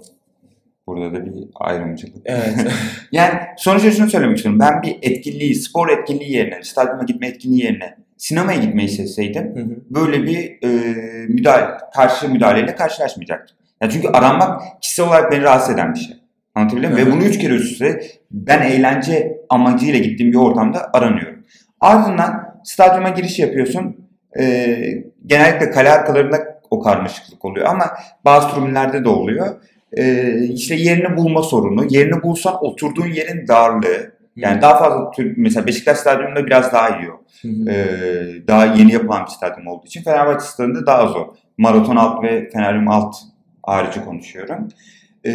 Burada 0.87 1.13
da 1.13 1.25
bir 1.25 1.33
ayrımcılık. 1.55 2.15
Evet. 2.25 2.55
yani 3.11 3.33
sonuçta 3.57 3.91
şunu 3.91 4.09
söylemek 4.09 4.37
istiyorum. 4.37 4.59
Ben 4.59 4.81
bir 4.81 4.97
etkinliği, 5.01 5.55
spor 5.55 5.89
etkinliği 5.89 6.31
yerine, 6.31 6.63
stadyuma 6.63 7.03
gitme 7.03 7.27
etkinliği 7.27 7.63
yerine 7.63 7.95
sinemaya 8.19 8.59
gitmeyi 8.59 8.89
seçseydim 8.89 9.55
hı 9.55 9.59
hı. 9.59 9.75
böyle 9.89 10.23
bir 10.23 10.57
e, 10.63 10.69
müdahale, 11.27 11.77
karşı 11.95 12.29
müdahaleyle 12.29 12.75
karşılaşmayacaktım. 12.75 13.57
Ya 13.81 13.89
çünkü 13.89 14.07
aranmak 14.07 14.61
kişisel 14.81 15.07
olarak 15.07 15.31
beni 15.31 15.43
rahatsız 15.43 15.73
eden 15.73 15.93
bir 15.93 15.99
şey. 15.99 16.17
Anlatabiliyor 16.55 16.91
muyum? 16.91 17.07
Ve 17.07 17.11
bunu 17.11 17.23
üç 17.23 17.39
kere 17.39 17.53
üst 17.53 17.71
üste 17.71 18.01
ben 18.31 18.61
eğlence 18.61 19.37
amacıyla 19.49 19.99
gittiğim 19.99 20.31
bir 20.31 20.37
ortamda 20.37 20.89
aranıyorum. 20.93 21.45
Ardından 21.81 22.59
stadyuma 22.63 23.09
giriş 23.09 23.39
yapıyorsun. 23.39 24.09
E, 24.39 24.75
genellikle 25.25 25.71
kale 25.71 25.91
arkalarında 25.91 26.59
o 26.69 26.79
karmaşıklık 26.79 27.45
oluyor 27.45 27.67
ama 27.67 27.85
bazı 28.25 28.55
tribünlerde 28.55 29.03
de 29.03 29.09
oluyor. 29.09 29.55
E, 29.97 30.33
işte 30.43 30.75
yerini 30.75 31.17
bulma 31.17 31.43
sorunu. 31.43 31.85
Yerini 31.89 32.23
bulsan 32.23 32.65
oturduğun 32.65 33.07
yerin 33.07 33.47
darlığı. 33.47 34.18
Yani 34.41 34.61
daha 34.61 34.77
fazla 34.77 35.11
tür, 35.11 35.33
mesela 35.37 35.67
Beşiktaş 35.67 35.97
stadyumunda 35.97 36.45
biraz 36.45 36.73
daha 36.73 36.89
iyi 36.89 37.11
o. 37.11 37.21
Ee, 37.69 38.47
daha 38.47 38.65
yeni 38.65 38.93
yapılan 38.93 39.25
bir 39.25 39.31
stadyum 39.31 39.67
olduğu 39.67 39.85
için 39.85 40.03
Fenerbahçe 40.03 40.45
stadında 40.45 40.85
daha 40.85 41.07
zor. 41.07 41.27
Maraton 41.57 41.95
alt 41.95 42.23
ve 42.23 42.49
Feneryum 42.49 42.87
alt 42.87 43.15
harici 43.63 44.05
konuşuyorum. 44.05 44.67
Ee, 45.23 45.31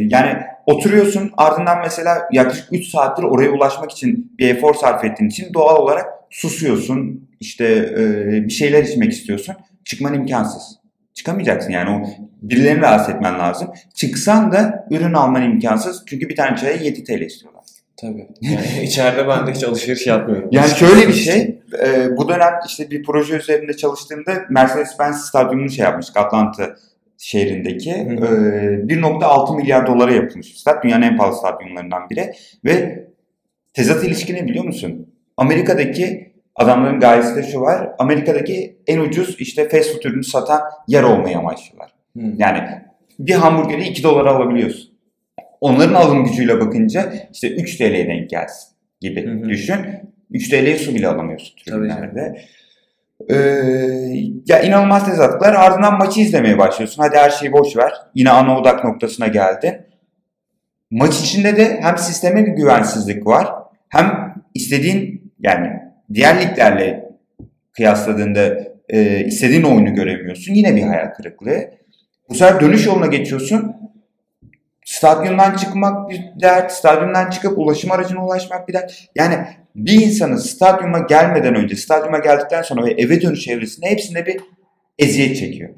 yani 0.00 0.42
oturuyorsun 0.66 1.30
ardından 1.36 1.78
mesela 1.78 2.28
yaklaşık 2.32 2.72
3 2.72 2.88
saattir 2.88 3.22
oraya 3.22 3.50
ulaşmak 3.50 3.90
için 3.90 4.32
bir 4.38 4.48
efor 4.48 4.74
sarf 4.74 5.04
ettiğin 5.04 5.30
için 5.30 5.54
doğal 5.54 5.76
olarak 5.76 6.06
susuyorsun. 6.30 7.28
İşte 7.40 7.64
e, 7.98 8.44
bir 8.44 8.52
şeyler 8.52 8.84
içmek 8.84 9.12
istiyorsun. 9.12 9.54
Çıkman 9.84 10.14
imkansız. 10.14 10.78
Çıkamayacaksın 11.14 11.70
yani 11.70 11.90
o 11.90 12.08
birilerini 12.42 12.80
rahatsız 12.80 13.14
etmen 13.14 13.38
lazım. 13.38 13.68
Çıksan 13.94 14.52
da 14.52 14.86
ürün 14.90 15.12
alman 15.12 15.42
imkansız. 15.42 16.04
Çünkü 16.06 16.28
bir 16.28 16.36
tane 16.36 16.56
çaya 16.56 16.76
7 16.76 17.04
TL 17.04 17.20
istiyorlar. 17.20 17.62
Tabii. 17.96 18.28
Yani 18.40 18.66
içeride 18.82 19.28
ben 19.28 19.46
de 19.46 19.52
hiç 19.52 19.64
alışveriş 19.64 20.06
yapmıyorum. 20.06 20.48
Yani 20.52 20.70
şöyle 20.70 21.08
bir 21.08 21.12
şey, 21.12 21.60
e, 21.84 22.16
bu 22.16 22.28
dönem 22.28 22.54
işte 22.66 22.90
bir 22.90 23.02
proje 23.02 23.36
üzerinde 23.36 23.76
çalıştığımda 23.76 24.32
Mercedes-Benz 24.50 25.14
stadyumunu 25.14 25.70
şey 25.70 25.84
yapmıştık 25.84 26.16
Atlanta 26.16 26.76
şehrindeki. 27.18 27.90
E, 27.90 27.94
1.6 27.94 29.56
milyar 29.56 29.86
dolara 29.86 30.12
yapılmış 30.12 30.46
bir 30.46 30.58
stat. 30.58 30.84
Dünyanın 30.84 31.02
en 31.02 31.16
pahalı 31.16 31.36
stadyumlarından 31.36 32.10
biri. 32.10 32.32
Ve 32.64 33.04
tezat 33.74 34.04
ilişki 34.04 34.34
ne 34.34 34.44
biliyor 34.44 34.64
musun? 34.64 35.14
Amerika'daki 35.36 36.32
adamların 36.54 37.00
gayesi 37.00 37.36
de 37.36 37.42
şu 37.42 37.60
var. 37.60 37.88
Amerika'daki 37.98 38.76
en 38.86 38.98
ucuz 38.98 39.36
işte 39.38 39.68
fast 39.68 39.92
food 39.92 40.04
ürünü 40.04 40.24
satan 40.24 40.60
yer 40.88 41.02
olmaya 41.02 41.38
amaçlıyorlar. 41.38 41.90
Hı. 42.16 42.22
Yani 42.36 42.68
bir 43.18 43.34
hamburgeri 43.34 43.84
2 43.84 44.02
dolara 44.02 44.30
alabiliyorsun. 44.30 44.95
Onların 45.60 45.94
alım 45.94 46.24
gücüyle 46.24 46.60
bakınca 46.60 47.12
işte 47.32 47.48
3 47.54 47.76
TL'ye 47.76 48.06
denk 48.08 48.30
gelsin 48.30 48.68
gibi 49.00 49.26
Hı 49.26 49.30
hı. 49.30 49.48
düşün. 49.48 49.76
3 50.30 50.48
TL'ye 50.48 50.78
su 50.78 50.94
bile 50.94 51.08
alamıyorsun 51.08 51.56
tribünlerde. 51.56 52.40
Ee, 53.30 53.36
ya 54.46 54.60
inanılmaz 54.62 55.06
tezatlıklar. 55.06 55.54
Ardından 55.54 55.98
maçı 55.98 56.20
izlemeye 56.20 56.58
başlıyorsun. 56.58 57.02
Hadi 57.02 57.16
her 57.16 57.30
şeyi 57.30 57.52
boş 57.52 57.76
ver. 57.76 57.92
Yine 58.14 58.30
ana 58.30 58.58
odak 58.58 58.84
noktasına 58.84 59.26
geldin. 59.26 59.74
Maç 60.90 61.20
içinde 61.20 61.56
de 61.56 61.78
hem 61.82 61.98
sisteme 61.98 62.46
bir 62.46 62.52
güvensizlik 62.52 63.26
var. 63.26 63.48
Hem 63.88 64.34
istediğin 64.54 65.32
yani 65.40 65.70
diğer 66.14 66.40
liglerle 66.42 67.10
kıyasladığında 67.72 68.58
e, 68.88 69.24
istediğin 69.24 69.62
oyunu 69.62 69.94
göremiyorsun. 69.94 70.54
Yine 70.54 70.76
bir 70.76 70.82
hayal 70.82 71.14
kırıklığı. 71.14 71.70
Bu 72.28 72.34
sefer 72.34 72.60
dönüş 72.60 72.86
yoluna 72.86 73.06
geçiyorsun. 73.06 73.76
Stadyumdan 74.86 75.56
çıkmak 75.56 76.10
bir 76.10 76.20
dert, 76.40 76.72
stadyumdan 76.72 77.30
çıkıp 77.30 77.58
ulaşım 77.58 77.90
aracına 77.90 78.26
ulaşmak 78.26 78.68
bir 78.68 78.72
dert. 78.72 79.08
Yani 79.14 79.46
bir 79.74 80.02
insanın 80.02 80.36
stadyuma 80.36 80.98
gelmeden 80.98 81.54
önce, 81.54 81.76
stadyuma 81.76 82.18
geldikten 82.18 82.62
sonra 82.62 82.86
ve 82.86 82.90
eve 82.90 83.22
dönüş 83.22 83.48
evresinde 83.48 83.90
hepsinde 83.90 84.26
bir 84.26 84.36
eziyet 84.98 85.36
çekiyor. 85.36 85.70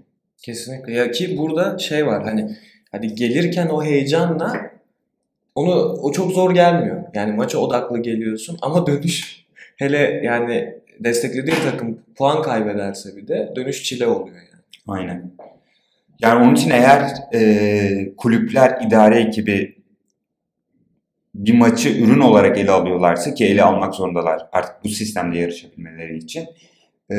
Kesinlikle. 0.42 0.92
Ya 0.92 1.10
ki 1.10 1.38
burada 1.38 1.78
şey 1.78 2.06
var 2.06 2.24
hani 2.24 2.56
hani 2.92 3.14
gelirken 3.14 3.66
o 3.66 3.84
heyecanla 3.84 4.70
onu 5.54 5.72
o 6.02 6.12
çok 6.12 6.32
zor 6.32 6.54
gelmiyor. 6.54 7.02
Yani 7.14 7.32
maça 7.32 7.58
odaklı 7.58 8.02
geliyorsun 8.02 8.58
ama 8.62 8.86
dönüş 8.86 9.46
hele 9.76 10.20
yani 10.24 10.74
desteklediğin 11.00 11.58
takım 11.70 11.98
puan 12.16 12.42
kaybederse 12.42 13.16
bir 13.16 13.28
de 13.28 13.52
dönüş 13.56 13.82
çile 13.82 14.06
oluyor 14.06 14.36
yani. 14.36 14.62
Aynen. 14.88 15.30
Yani 16.20 16.44
onun 16.44 16.54
için 16.54 16.70
eğer 16.70 17.10
e, 17.34 18.16
kulüpler 18.16 18.78
idare 18.86 19.20
ekibi 19.20 19.78
bir 21.34 21.54
maçı 21.54 21.88
ürün 21.88 22.20
olarak 22.20 22.58
ele 22.58 22.70
alıyorlarsa 22.70 23.34
ki 23.34 23.44
ele 23.46 23.62
almak 23.62 23.94
zorundalar 23.94 24.48
artık 24.52 24.84
bu 24.84 24.88
sistemde 24.88 25.38
yarışabilmeleri 25.38 26.16
için 26.16 26.46
e, 27.10 27.16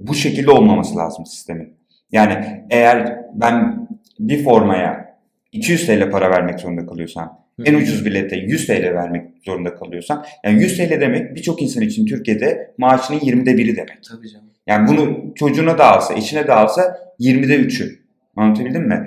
bu 0.00 0.14
şekilde 0.14 0.50
olmaması 0.50 0.96
lazım 0.96 1.26
sistemin. 1.26 1.74
Yani 2.12 2.64
eğer 2.70 3.18
ben 3.34 3.88
bir 4.20 4.44
formaya 4.44 5.18
200 5.52 5.86
TL 5.86 6.10
para 6.10 6.30
vermek 6.30 6.60
zorunda 6.60 6.86
kalıyorsam 6.86 7.48
en 7.64 7.74
ucuz 7.74 8.06
bilete 8.06 8.36
100 8.36 8.66
TL 8.66 8.94
vermek 8.94 9.30
zorunda 9.44 9.74
kalıyorsam 9.74 10.24
yani 10.44 10.62
100 10.62 10.76
TL 10.76 11.00
demek 11.00 11.34
birçok 11.34 11.62
insan 11.62 11.82
için 11.82 12.06
Türkiye'de 12.06 12.74
maaşının 12.78 13.18
20'de 13.18 13.56
biri 13.56 13.76
demek. 13.76 13.98
Tabii 14.10 14.28
canım. 14.28 14.46
Yani 14.66 14.88
bunu 14.88 15.34
çocuğuna 15.34 15.78
da 15.78 15.96
alsa, 15.96 16.14
eşine 16.14 16.46
de 16.46 16.52
alsa 16.52 16.98
20'de 17.20 17.56
3'ü. 17.60 18.07
Anlatabildim 18.38 18.88
mi? 18.88 19.06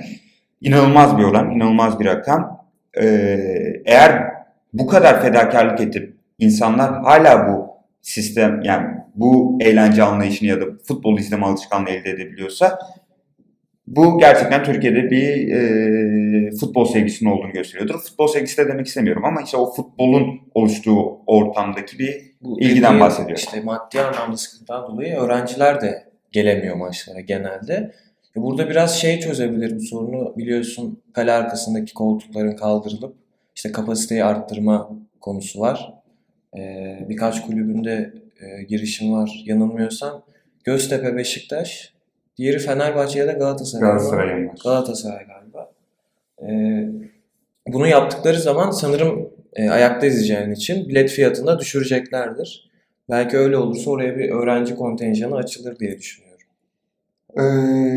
İnanılmaz 0.61 1.17
bir 1.17 1.23
oran, 1.23 1.51
inanılmaz 1.51 1.99
bir 1.99 2.05
rakam. 2.05 2.67
Ee, 3.01 3.37
eğer 3.85 4.31
bu 4.73 4.87
kadar 4.87 5.21
fedakarlık 5.21 5.81
edip 5.81 6.13
insanlar 6.39 7.01
hala 7.03 7.47
bu 7.47 7.67
sistem 8.01 8.61
yani 8.63 8.87
bu 9.15 9.57
eğlence 9.61 10.03
anlayışını 10.03 10.49
ya 10.49 10.61
da 10.61 10.65
futbol 10.87 11.19
izleme 11.19 11.45
alışkanlığı 11.45 11.89
elde 11.89 12.09
edebiliyorsa 12.09 12.79
bu 13.87 14.19
gerçekten 14.19 14.63
Türkiye'de 14.63 15.11
bir 15.11 15.51
e, 15.51 16.51
futbol 16.51 16.85
sevgisinin 16.85 17.29
olduğunu 17.29 17.51
gösteriyordur. 17.51 17.99
Futbol 17.99 18.27
sevgisi 18.27 18.57
de 18.57 18.67
demek 18.67 18.87
istemiyorum 18.87 19.25
ama 19.25 19.41
işte 19.41 19.57
o 19.57 19.73
futbolun 19.73 20.41
oluştuğu 20.55 21.19
ortamdaki 21.27 21.99
bir 21.99 22.31
Bu 22.41 22.61
İlgiden 22.61 22.99
bahsediyor. 22.99 23.37
İşte 23.37 23.61
maddi 23.61 24.01
anlamda 24.01 24.37
sıkıntıdan 24.37 24.87
dolayı 24.87 25.15
öğrenciler 25.15 25.81
de 25.81 26.03
gelemiyor 26.31 26.75
maçlara 26.75 27.19
genelde. 27.19 27.91
E 28.37 28.41
Burada 28.41 28.69
biraz 28.69 28.99
şey 28.99 29.19
çözebilir 29.19 29.75
bu 29.75 29.81
sorunu 29.81 30.33
biliyorsun 30.37 31.01
kale 31.13 31.31
arkasındaki 31.31 31.93
koltukların 31.93 32.55
kaldırılıp 32.55 33.15
işte 33.55 33.71
kapasiteyi 33.71 34.23
arttırma 34.23 34.89
konusu 35.21 35.59
var. 35.59 35.93
Ee, 36.57 37.05
birkaç 37.09 37.41
kulübünde 37.45 38.13
e, 38.41 38.63
girişim 38.63 39.13
var 39.13 39.43
yanılmıyorsam. 39.45 40.23
Göztepe, 40.63 41.15
Beşiktaş, 41.15 41.93
diğeri 42.37 42.59
Fenerbahçe 42.59 43.19
ya 43.19 43.27
da 43.27 43.31
Galatasaray. 43.31 43.89
var. 44.47 44.55
Galatasaray 44.63 45.25
galiba. 45.27 45.71
Ee, 46.41 46.89
bunu 47.67 47.87
yaptıkları 47.87 48.39
zaman 48.39 48.71
sanırım 48.71 49.29
e, 49.53 49.69
ayakta 49.69 50.07
izleyeceğin 50.07 50.51
için 50.51 50.89
bilet 50.89 51.09
fiyatını 51.09 51.47
da 51.47 51.59
düşüreceklerdir. 51.59 52.71
Belki 53.09 53.37
öyle 53.37 53.57
olursa 53.57 53.91
oraya 53.91 54.17
bir 54.17 54.29
öğrenci 54.29 54.75
kontenjanı 54.75 55.35
açılır 55.35 55.79
diye 55.79 55.97
düşünüyorum. 55.97 56.30
Ee, 57.37 57.43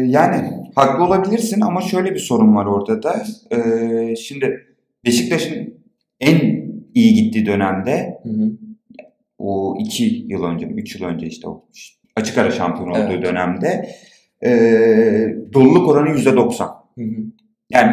yani 0.06 0.50
haklı 0.74 1.04
olabilirsin 1.04 1.60
ama 1.60 1.80
şöyle 1.80 2.14
bir 2.14 2.18
sorun 2.18 2.56
var 2.56 2.66
orada 2.66 3.02
da. 3.02 3.24
Ee, 3.50 4.16
şimdi 4.16 4.60
Beşiktaş'ın 5.04 5.74
en 6.20 6.64
iyi 6.94 7.14
gittiği 7.14 7.46
dönemde 7.46 8.20
Hı 8.22 8.28
hı. 8.28 8.50
o 9.38 9.76
iki 9.80 10.04
yıl 10.04 10.44
önce, 10.44 10.66
üç 10.66 10.94
yıl 11.00 11.06
önce 11.08 11.26
işte 11.26 11.48
o 11.48 11.64
açık 12.16 12.38
ara 12.38 12.50
şampiyon 12.50 12.88
olduğu 12.90 13.12
Evet. 13.12 13.24
dönemde 13.24 13.90
e, 14.44 14.50
doluluk 15.52 15.88
oranı 15.88 16.10
yüzde 16.10 16.36
doksan. 16.36 16.70
Yani 17.70 17.92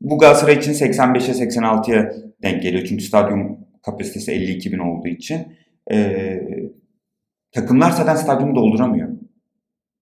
bu 0.00 0.18
Galatasaray 0.18 0.54
için 0.56 0.72
85'e 0.72 1.44
86'ya 1.44 2.12
denk 2.42 2.62
geliyor. 2.62 2.84
Çünkü 2.88 3.04
stadyum 3.04 3.58
kapasitesi 3.82 4.32
52 4.32 4.72
bin 4.72 4.78
olduğu 4.78 5.08
için. 5.08 5.38
Ee, 5.92 6.42
takımlar 7.52 7.90
zaten 7.90 8.14
stadyumu 8.14 8.54
dolduramıyor. 8.54 9.08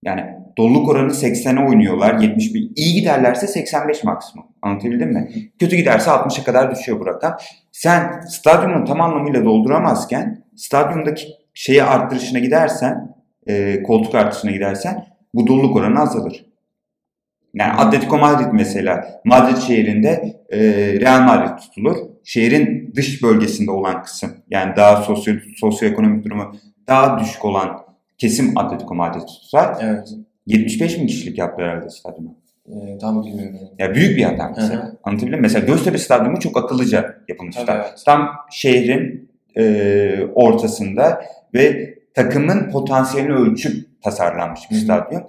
Yani 0.05 0.25
doluluk 0.57 0.89
oranı 0.89 1.13
80'e 1.13 1.69
oynuyorlar. 1.69 2.15
71. 2.15 2.71
İyi 2.77 2.95
giderlerse 2.95 3.47
85 3.47 4.05
maksimum. 4.05 4.47
Anlatabildim 4.63 5.13
mi? 5.13 5.31
Kötü 5.59 5.77
giderse 5.77 6.11
60'a 6.11 6.45
kadar 6.45 6.71
düşüyor 6.71 7.01
bu 7.01 7.07
rakam. 7.07 7.37
Sen 7.73 8.21
stadyumu 8.21 8.85
tam 8.85 9.01
anlamıyla 9.01 9.45
dolduramazken 9.45 10.45
stadyumdaki 10.57 11.27
şeyi 11.55 11.83
arttırışına 11.83 12.39
gidersen, 12.39 13.15
e, 13.47 13.83
koltuk 13.83 14.15
artışına 14.15 14.51
gidersen 14.51 15.07
bu 15.35 15.47
doluluk 15.47 15.77
oranı 15.77 16.01
azalır. 16.01 16.47
Yani 17.55 17.73
Atletico 17.73 18.19
Madrid 18.19 18.53
mesela 18.53 19.21
Madrid 19.25 19.57
şehrinde 19.57 20.41
e, 20.51 20.59
Real 21.01 21.23
Madrid 21.23 21.59
tutulur. 21.59 21.97
Şehrin 22.25 22.93
dış 22.97 23.23
bölgesinde 23.23 23.71
olan 23.71 24.03
kısım 24.03 24.31
yani 24.51 24.77
daha 24.77 25.03
sosyo, 25.03 25.35
sosyoekonomik 25.57 26.25
durumu 26.25 26.57
daha 26.89 27.21
düşük 27.21 27.45
olan 27.45 27.83
kesim 28.19 28.59
Atletico 28.59 28.95
Madrid 28.95 29.27
tutar. 29.27 29.77
Evet. 29.81 30.09
75 30.47 30.99
bin 31.01 31.07
kişilik 31.07 31.39
yaptı 31.39 31.63
herhalde 31.63 31.91
stadyumu. 31.91 32.35
Ee, 32.69 32.99
tam 32.99 33.25
bilmiyorum. 33.25 33.59
Ya 33.79 33.95
büyük 33.95 34.17
bir 34.19 34.23
hata 34.23 34.53
mesela. 34.57 34.83
Hı 34.83 34.87
hı. 34.87 34.97
Anlatabildim 35.05 35.39
mi? 35.39 35.43
Mesela 35.43 35.67
Göztepe 35.67 35.99
Stadyumu 35.99 36.41
çok 36.41 36.57
akıllıca 36.57 37.17
yapılmış. 37.29 37.57
Tabii, 37.57 37.71
evet. 37.71 38.03
Tam 38.07 38.29
şehrin 38.51 39.31
e, 39.57 40.27
ortasında 40.35 41.25
ve 41.55 41.95
takımın 42.15 42.71
potansiyelini 42.71 43.33
ölçüp 43.33 44.03
tasarlanmış 44.03 44.61
bir 44.71 44.77
Hı 44.77 44.81
hı. 44.81 44.85
stadyum. 44.85 45.23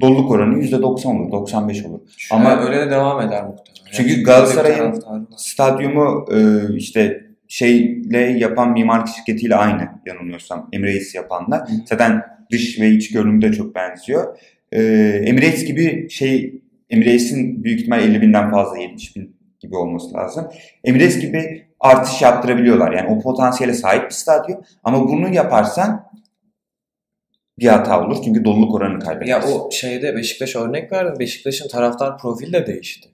Doluluk 0.00 0.30
oranı 0.30 0.54
%90 0.58 1.06
olur, 1.20 1.32
95 1.32 1.84
olur. 1.84 2.00
Ama 2.30 2.50
Ama- 2.50 2.62
öyle 2.66 2.86
de 2.86 2.90
devam 2.90 3.20
eder 3.20 3.44
muhtemelen. 3.44 3.92
Çünkü 3.92 4.12
Yani 4.12 4.22
Galatasaray'ın-. 4.22 5.28
Stadyumu 5.36 6.26
e, 6.32 6.38
işte 6.76 7.24
şeyle 7.48 8.18
yapan 8.18 8.72
mimarlık 8.72 9.08
şirketiyle 9.08 9.56
aynı 9.56 9.88
yanılmıyorsam. 10.06 10.68
Emirates 10.72 11.14
yapanla. 11.14 11.60
Hı. 11.68 11.72
Zaten 11.86 12.22
dış 12.54 12.80
ve 12.80 12.90
iç 12.90 13.12
görünümü 13.12 13.42
de 13.42 13.52
çok 13.52 13.74
benziyor. 13.74 14.38
E, 14.72 14.82
Emirates 15.26 15.64
gibi 15.64 16.10
şey 16.10 16.62
Emirates'in 16.90 17.64
büyük 17.64 17.80
ihtimal 17.80 18.02
50 18.02 18.22
binden 18.22 18.50
fazla 18.50 18.78
70 18.78 19.16
bin 19.16 19.36
gibi 19.60 19.76
olması 19.76 20.14
lazım. 20.14 20.50
Emirates 20.84 21.20
gibi 21.20 21.66
artış 21.80 22.22
yaptırabiliyorlar. 22.22 22.92
Yani 22.92 23.08
o 23.08 23.20
potansiyele 23.20 23.74
sahip 23.74 24.04
bir 24.04 24.14
stadyum. 24.14 24.60
Ama 24.84 25.08
bunu 25.08 25.34
yaparsan 25.34 26.10
bir 27.58 27.66
hata 27.66 28.06
olur. 28.06 28.16
Çünkü 28.24 28.44
doluluk 28.44 28.74
oranını 28.74 29.00
kaybedersin. 29.00 29.48
Ya 29.48 29.54
o 29.54 29.70
şeyde 29.70 30.16
Beşiktaş 30.16 30.56
örnek 30.56 30.92
verdim. 30.92 31.14
Beşiktaş'ın 31.18 31.68
taraftar 31.68 32.18
profili 32.18 32.52
de 32.52 32.66
değişti. 32.66 33.08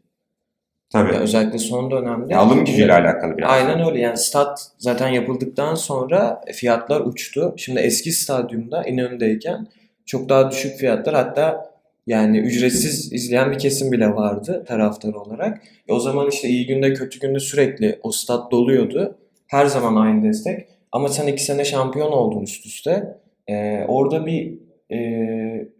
Tabii. 0.92 1.14
Ya 1.14 1.20
özellikle 1.20 1.58
son 1.58 1.90
dönemde. 1.90 2.32
Ya 2.32 2.38
alım 2.38 2.64
gücüyle 2.64 2.92
alakalı 2.92 3.38
biraz. 3.38 3.50
Aynen 3.50 3.88
öyle. 3.88 4.00
Yani 4.00 4.16
stat 4.16 4.66
zaten 4.78 5.08
yapıldıktan 5.08 5.74
sonra 5.74 6.40
fiyatlar 6.52 7.00
uçtu. 7.00 7.54
Şimdi 7.56 7.80
eski 7.80 8.12
stadyumda 8.12 8.84
İnönü'deyken 8.84 9.66
çok 10.06 10.28
daha 10.28 10.50
düşük 10.50 10.76
fiyatlar 10.76 11.14
hatta 11.14 11.70
yani 12.06 12.38
ücretsiz 12.38 13.12
izleyen 13.12 13.50
bir 13.52 13.58
kesim 13.58 13.92
bile 13.92 14.08
vardı 14.08 14.64
taraftar 14.68 15.14
olarak. 15.14 15.62
E 15.88 15.92
o 15.92 16.00
zaman 16.00 16.28
işte 16.28 16.48
iyi 16.48 16.66
günde 16.66 16.92
kötü 16.92 17.20
günde 17.20 17.40
sürekli 17.40 17.98
o 18.02 18.12
stat 18.12 18.50
doluyordu. 18.50 19.18
Her 19.46 19.66
zaman 19.66 19.96
aynı 19.96 20.22
destek. 20.28 20.66
Ama 20.92 21.08
sen 21.08 21.26
iki 21.26 21.44
sene 21.44 21.64
şampiyon 21.64 22.12
oldun 22.12 22.42
üst 22.42 22.66
üste. 22.66 23.18
Ee, 23.48 23.84
orada 23.88 24.26
bir 24.26 24.58
e, 24.92 24.98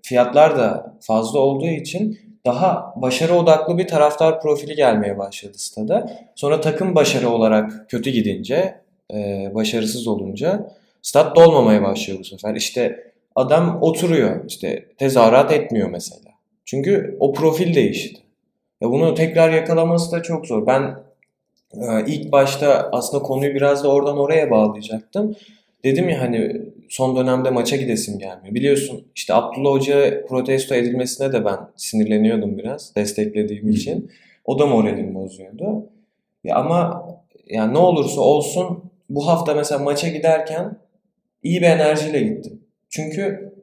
fiyatlar 0.02 0.58
da 0.58 0.96
fazla 1.00 1.38
olduğu 1.38 1.68
için 1.68 2.18
daha 2.46 2.94
başarı 2.96 3.34
odaklı 3.34 3.78
bir 3.78 3.88
taraftar 3.88 4.40
profili 4.40 4.74
gelmeye 4.74 5.18
başladı 5.18 5.58
stada. 5.58 6.12
Sonra 6.34 6.60
takım 6.60 6.94
başarı 6.94 7.28
olarak 7.28 7.90
kötü 7.90 8.10
gidince, 8.10 8.74
e, 9.14 9.50
başarısız 9.54 10.06
olunca 10.06 10.72
stat 11.02 11.36
dolmamaya 11.36 11.82
başlıyor 11.82 12.18
bu 12.18 12.24
sefer. 12.24 12.54
İşte 12.54 13.12
adam 13.34 13.78
oturuyor, 13.82 14.44
işte 14.48 14.86
tezahürat 14.98 15.52
etmiyor 15.52 15.90
mesela. 15.90 16.30
Çünkü 16.64 17.16
o 17.20 17.32
profil 17.32 17.74
değişti. 17.74 18.20
Ya 18.80 18.90
bunu 18.90 19.14
tekrar 19.14 19.50
yakalaması 19.52 20.12
da 20.12 20.22
çok 20.22 20.46
zor. 20.46 20.66
Ben 20.66 20.96
e, 21.74 22.06
ilk 22.06 22.32
başta 22.32 22.88
aslında 22.92 23.22
konuyu 23.22 23.54
biraz 23.54 23.84
da 23.84 23.88
oradan 23.88 24.18
oraya 24.18 24.50
bağlayacaktım. 24.50 25.36
Dedim 25.84 26.08
ya 26.08 26.20
hani 26.20 26.62
son 26.90 27.16
dönemde 27.16 27.50
maça 27.50 27.76
gidesim 27.76 28.18
gelmiyor. 28.18 28.54
Biliyorsun 28.54 29.06
işte 29.14 29.34
Abdullah 29.34 29.70
Hoca 29.70 30.26
protesto 30.26 30.74
edilmesine 30.74 31.32
de 31.32 31.44
ben 31.44 31.58
sinirleniyordum 31.76 32.58
biraz 32.58 32.96
desteklediğim 32.96 33.70
için. 33.70 34.10
O 34.44 34.58
da 34.58 34.66
moralimi 34.66 35.14
bozuyordu. 35.14 35.90
Ya 36.44 36.56
ama 36.56 37.06
yani 37.46 37.74
ne 37.74 37.78
olursa 37.78 38.20
olsun 38.20 38.84
bu 39.10 39.26
hafta 39.26 39.54
mesela 39.54 39.84
maça 39.84 40.08
giderken 40.08 40.76
iyi 41.42 41.60
bir 41.60 41.66
enerjiyle 41.66 42.20
gittim. 42.20 42.60
Çünkü 42.88 43.54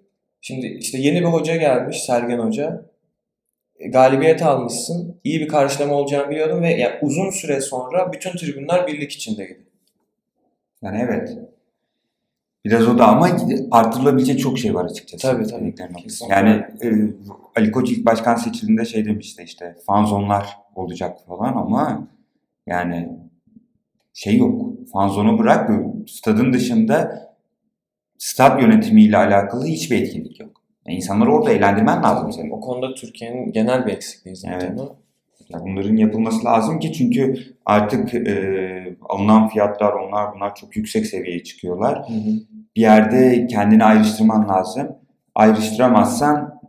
şimdi 0.42 0.68
işte 0.68 0.98
yeni 0.98 1.22
bir 1.22 1.26
hoca 1.26 1.56
gelmiş 1.56 2.04
Sergen 2.04 2.40
Hoca. 2.40 2.86
E, 3.80 3.88
galibiyet 3.88 4.44
almışsın. 4.44 5.20
iyi 5.24 5.40
bir 5.40 5.48
karşılama 5.48 5.96
olacağını 5.96 6.30
biliyordum 6.30 6.62
ve 6.62 6.74
yani 6.74 6.96
uzun 7.02 7.30
süre 7.30 7.62
sonra 7.62 8.14
bütün 8.14 8.32
tribünler 8.32 8.88
birlik 8.88 9.12
içindeydi. 9.12 9.66
Yani 10.82 11.00
evet. 11.02 11.38
Biraz 12.68 12.88
o 12.88 12.98
da 12.98 13.08
ama 13.08 13.30
artırılabilecek 13.72 14.40
çok 14.40 14.60
şey 14.60 14.74
var 14.74 14.86
açıkçası. 14.86 15.28
Tabii 15.28 15.48
tabii. 15.48 15.76
Yani 16.30 16.50
e, 16.84 16.88
Ali 17.56 17.72
Koç 17.72 17.92
ilk 17.92 18.06
başkan 18.06 18.36
seçildiğinde 18.36 18.86
şey 18.86 19.06
demişti 19.06 19.44
işte 19.46 19.76
fanzonlar 19.86 20.58
olacak 20.76 21.18
falan 21.28 21.54
ama 21.54 22.08
yani 22.68 23.10
şey 24.14 24.38
yok. 24.38 24.62
Fanzonu 24.94 25.40
bırak 25.40 25.72
stadın 26.08 26.54
dışında 26.54 27.28
stad 28.18 28.62
yönetimiyle 28.62 29.18
alakalı 29.18 29.66
hiçbir 29.66 30.02
etkinlik 30.02 30.40
yok. 30.40 30.62
Yani 30.88 30.98
insanları 30.98 31.34
orada 31.34 31.52
eğlendirmen 31.52 32.04
lazım 32.04 32.32
senin. 32.32 32.52
O 32.52 32.60
konuda 32.60 32.94
Türkiye'nin 32.94 33.52
genel 33.52 33.86
bir 33.86 33.92
eksikliği 33.92 34.36
zaten 34.36 34.78
evet. 34.78 34.80
Ya 35.50 35.60
bunların 35.62 35.96
yapılması 35.96 36.46
lazım 36.46 36.80
ki 36.80 36.94
çünkü 36.94 37.36
artık 37.66 38.14
e, 38.14 38.96
alınan 39.10 39.50
fiyatlar 39.50 39.94
onlar 39.94 40.36
bunlar 40.36 40.56
çok 40.56 40.76
yüksek 40.76 41.06
seviyeye 41.06 41.44
çıkıyorlar. 41.44 42.10
Hı 42.10 42.14
hı. 42.14 42.32
Bir 42.76 42.82
yerde 42.82 43.48
kendini 43.48 43.84
ayrıştırman 43.84 44.50
lazım. 44.50 44.88
Ayrıştıramazsan 45.36 46.60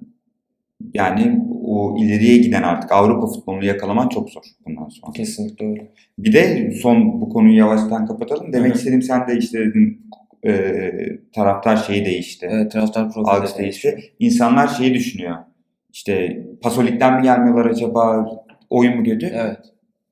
yani 0.95 1.41
o 1.65 1.97
ileriye 1.99 2.39
giden 2.39 2.63
artık 2.63 2.93
Avrupa 2.93 3.27
futbolunu 3.27 3.65
yakalaman 3.65 4.09
çok 4.09 4.31
zor 4.31 4.43
bundan 4.67 4.89
sonra. 4.89 5.13
Kesinlikle 5.13 5.67
öyle. 5.67 5.91
Bir 6.19 6.33
de 6.33 6.71
son 6.71 7.21
bu 7.21 7.29
konuyu 7.29 7.57
yavaştan 7.57 8.07
kapatalım. 8.07 8.53
Demek 8.53 8.71
Hı 8.71 8.75
hı. 8.75 8.79
istediğim 8.79 9.03
sen 9.03 9.29
de 9.29 9.37
işte 9.39 9.59
dedin 9.59 10.11
e, 10.47 10.93
taraftar 11.35 11.77
şeyi 11.77 12.05
değişti. 12.05 12.49
Evet 12.51 12.73
taraftar 12.73 13.13
profili 13.13 13.31
Algısı 13.31 13.59
de 13.59 13.63
değişti. 13.63 13.99
İnsanlar 14.19 14.69
şeyi 14.69 14.95
düşünüyor. 14.95 15.37
İşte 15.93 16.43
Pasolik'ten 16.63 17.17
mi 17.17 17.23
gelmiyorlar 17.23 17.67
acaba? 17.67 18.27
Oyun 18.71 18.97
mu 18.97 19.05
kötü? 19.05 19.27
Evet. 19.27 19.59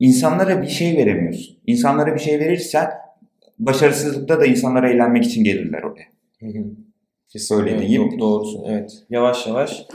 İnsanlara 0.00 0.62
bir 0.62 0.68
şey 0.68 0.96
veremiyorsun. 0.96 1.56
İnsanlara 1.66 2.14
bir 2.14 2.20
şey 2.20 2.40
verirsen 2.40 2.90
başarısızlıkta 3.58 4.40
da 4.40 4.46
insanlara 4.46 4.90
eğlenmek 4.90 5.24
için 5.24 5.44
gelirler 5.44 5.82
oraya. 5.82 6.06
Hı 6.40 6.46
hı. 6.46 6.64
Öyle 7.50 7.70
Evet, 7.70 7.80
diyeyim. 7.80 8.02
do- 8.02 8.18
doğrusun. 8.18 8.64
Evet. 8.68 9.02
Yavaş 9.10 9.46
yavaş 9.46 9.86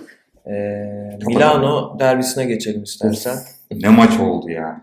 eee, 0.48 1.20
Milano 1.28 2.00
derbisine 2.00 2.46
geçelim 2.46 2.84
istersen. 2.84 3.38
Ne 3.72 3.90
maç 3.90 4.20
oldu 4.20 4.50
ya. 4.50 4.82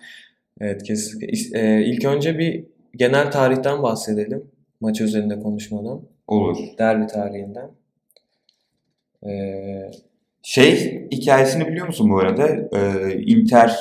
Evet 0.60 0.82
kesinlikle. 0.82 1.58
Eee, 1.60 1.82
ilk 1.86 2.04
önce 2.04 2.38
bir 2.38 2.64
genel 2.96 3.30
tarihten 3.30 3.82
bahsedelim. 3.82 4.44
Maç 4.80 5.00
üzerinde 5.00 5.40
konuşmadan. 5.40 6.00
Olur. 6.26 6.58
Derbi 6.78 7.06
tarihinden. 7.06 7.70
Eee, 9.26 9.90
Şey 10.42 11.08
hikayesini 11.12 11.66
biliyor 11.68 11.86
musun 11.86 12.10
bu 12.10 12.18
arada? 12.18 12.48
Ee, 12.48 13.12
Inter 13.12 13.76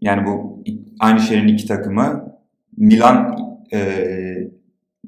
yani 0.00 0.26
bu 0.26 0.62
aynı 1.00 1.20
şehrin 1.20 1.48
iki 1.48 1.66
takımı 1.66 2.34
Milan 2.76 3.38
e, 3.72 3.78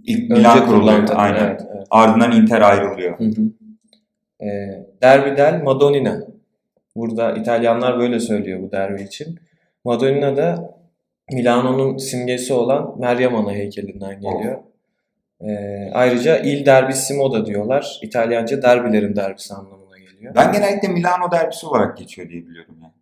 ilk 0.05 0.31
önce 0.31 0.35
Milan 0.35 0.67
kuruluyor. 0.67 1.09
Aynen. 1.15 1.47
Evet, 1.47 1.63
evet. 1.75 1.87
Ardından 1.91 2.33
Inter 2.33 2.61
ayrılıyor. 2.61 3.19
Hı 3.19 3.25
hı. 3.25 3.43
Eee, 4.41 4.87
derbi 5.03 5.37
del 5.37 5.63
Madonnina. 5.63 6.21
Burada 6.97 7.33
İtalyanlar 7.33 7.99
böyle 7.99 8.21
söylüyor 8.21 8.63
bu 8.63 8.73
derbi 8.73 9.03
için. 9.03 9.39
Madonnina 9.85 10.37
da 10.37 10.77
Milano'nun 11.33 11.97
simgesi 11.97 12.53
olan 12.53 12.95
Meryem 12.99 13.37
Ana 13.37 13.53
heykelinden 13.53 14.21
geliyor. 14.21 14.59
Eee, 15.41 15.91
ayrıca 15.95 16.39
Il 16.39 16.67
Derbissimo 16.67 17.33
da 17.33 17.47
diyorlar. 17.47 17.99
İtalyanca 18.03 18.63
derbilerin 18.63 19.17
derbisi 19.17 19.55
anlamına 19.55 19.86
geliyor. 20.17 20.35
Ben 20.35 20.53
genellikle 20.53 20.89
Milano 20.89 21.31
derbisi 21.31 21.67
olarak 21.67 21.99
geçiyor 21.99 22.29
diye 22.29 22.47
biliyorum 22.47 22.77
yani. 22.83 22.93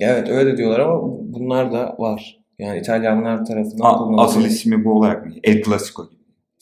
Evet 0.00 0.28
öyle 0.28 0.52
de 0.52 0.56
diyorlar 0.56 0.80
ama 0.80 1.00
bunlar 1.04 1.72
da 1.72 1.94
var. 1.98 2.40
Yani 2.58 2.78
İtalyanlar 2.78 3.44
tarafından 3.44 3.98
kullanılıyor. 3.98 4.24
asıl 4.24 4.44
ismi 4.44 4.84
bu 4.84 4.92
olarak 4.92 5.26
mı? 5.26 5.32
El 5.44 5.62
Clasico 5.62 6.10
gibi. 6.10 6.20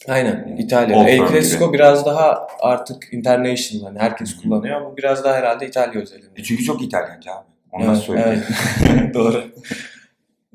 Aynen 0.09 0.57
İtalya. 0.59 0.99
Old 0.99 1.07
El 1.07 1.19
Clasico 1.29 1.67
gibi. 1.67 1.75
biraz 1.79 2.07
daha 2.07 2.47
artık 2.61 3.09
international. 3.13 3.87
Yani 3.87 3.99
herkes 3.99 4.37
kullanıyor 4.37 4.77
ama 4.81 4.93
bu 4.93 4.97
biraz 4.97 5.25
daha 5.25 5.35
herhalde 5.35 5.67
İtalya 5.67 6.01
özelinde. 6.03 6.29
E 6.37 6.43
çünkü 6.43 6.65
çok 6.65 6.83
İtalyanca 6.83 7.33
abi. 7.33 7.47
Onu 7.73 7.85
Evet, 7.85 7.97
söyleyeyim? 7.97 8.43
evet. 8.91 9.15
Doğru. 9.15 9.43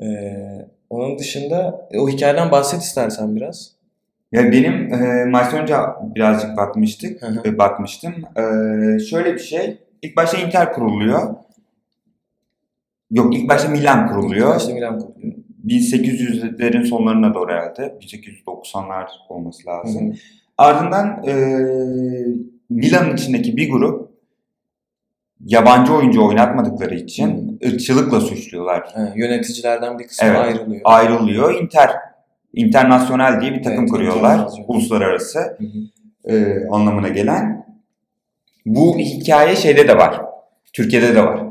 Ee, 0.01 0.67
onun 0.89 1.19
dışında 1.19 1.87
e, 1.91 1.99
o 1.99 2.09
hikayeden 2.09 2.51
bahset 2.51 2.81
istersen 2.81 3.35
biraz. 3.35 3.71
Ya 4.33 4.51
benim 4.51 4.93
e, 4.93 5.25
maç 5.25 5.53
önce 5.53 5.75
birazcık 6.15 6.57
bakmıştık, 6.57 7.21
Hı 7.21 7.25
hı. 7.27 7.41
e, 7.45 7.57
bakmıştım. 7.57 8.13
E, 8.35 8.41
şöyle 8.99 9.33
bir 9.33 9.39
şey. 9.39 9.77
İlk 10.01 10.17
başta 10.17 10.37
Inter 10.37 10.73
kuruluyor. 10.73 11.35
Yok 13.11 13.35
ilk 13.35 13.49
başta 13.49 13.69
Milan 13.69 14.07
kuruluyor. 14.07 14.49
Başta 14.55 14.73
Milan 14.73 14.99
kuruluyor. 14.99 15.33
1800'lerin 15.67 16.85
sonlarına 16.85 17.33
doğru 17.33 17.51
herhalde. 17.51 17.97
1890'lar 18.01 19.07
olması 19.29 19.63
Hı 19.63 19.67
lazım. 19.69 20.09
hı. 20.09 20.13
Ardından 20.57 21.23
e, 21.27 21.33
Milan'ın 22.69 23.15
içindeki 23.15 23.57
bir 23.57 23.71
grup 23.71 24.09
yabancı 25.45 25.93
oyuncu 25.93 26.27
oynatmadıkları 26.27 26.95
için 26.95 27.59
ırkçılıkla 27.65 28.19
suçluyorlar. 28.19 28.91
Ha, 28.93 29.13
yöneticilerden 29.15 29.99
bir 29.99 30.07
kısmı 30.07 30.27
Evet. 30.27 30.37
ayrılıyor. 30.39 30.81
Ayrılıyor. 30.83 31.61
Inter 31.61 31.89
Internasyonel 32.53 33.41
diye 33.41 33.53
bir 33.53 33.63
takım 33.63 33.79
Evet, 33.79 33.91
kuruyorlar. 33.91 34.47
Uluslararası 34.67 35.39
Hı 35.39 35.63
hı. 35.63 36.35
e, 36.35 36.67
anlamına 36.71 37.07
gelen. 37.09 37.65
Bu 38.65 38.97
hikaye 38.97 39.55
şeyde 39.55 39.87
de 39.87 39.97
var. 39.97 40.21
Türkiye'de 40.73 41.15
de 41.15 41.25
var. 41.25 41.43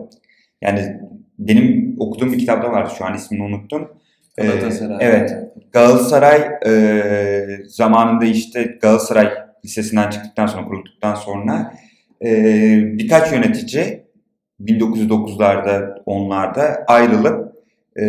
Yani 0.62 0.96
benim 1.38 1.96
okuduğum 1.98 2.32
bir 2.32 2.38
kitapta 2.38 2.72
vardı. 2.72 2.92
Şu 2.98 3.04
an 3.04 3.14
ismini 3.14 3.42
unuttum. 3.42 3.88
E, 4.38 4.46
Galatasaray. 4.46 4.96
evet. 5.00 5.36
Galatasaray 5.72 6.40
e, 6.66 7.44
zamanında 7.66 8.24
işte 8.24 8.78
Galatasaray 8.82 9.28
Lisesi'nden 9.64 10.10
çıktıktan 10.10 10.46
sonra 10.46 10.64
kurulduktan 10.64 11.14
sonra 11.14 11.74
e, 12.24 12.28
birkaç 12.98 13.32
yönetici 13.32 14.02
1909'larda 14.60 16.02
10'larda 16.06 16.84
ayrılıp 16.86 17.52
e, 18.00 18.04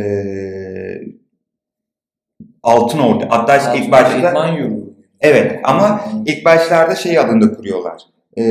Altın 2.64 3.00
Ordu 3.00 3.26
hatta 3.30 3.58
işte 3.58 3.72
ilk 3.78 3.92
başta 3.92 4.18
İdman 4.30 4.48
yurdu. 4.48 4.94
evet 5.22 5.60
ama 5.64 6.02
ilk 6.26 6.46
başlarda 6.46 6.96
şey 6.96 7.20
adında 7.20 7.54
kuruyorlar. 7.54 8.02
E, 8.38 8.44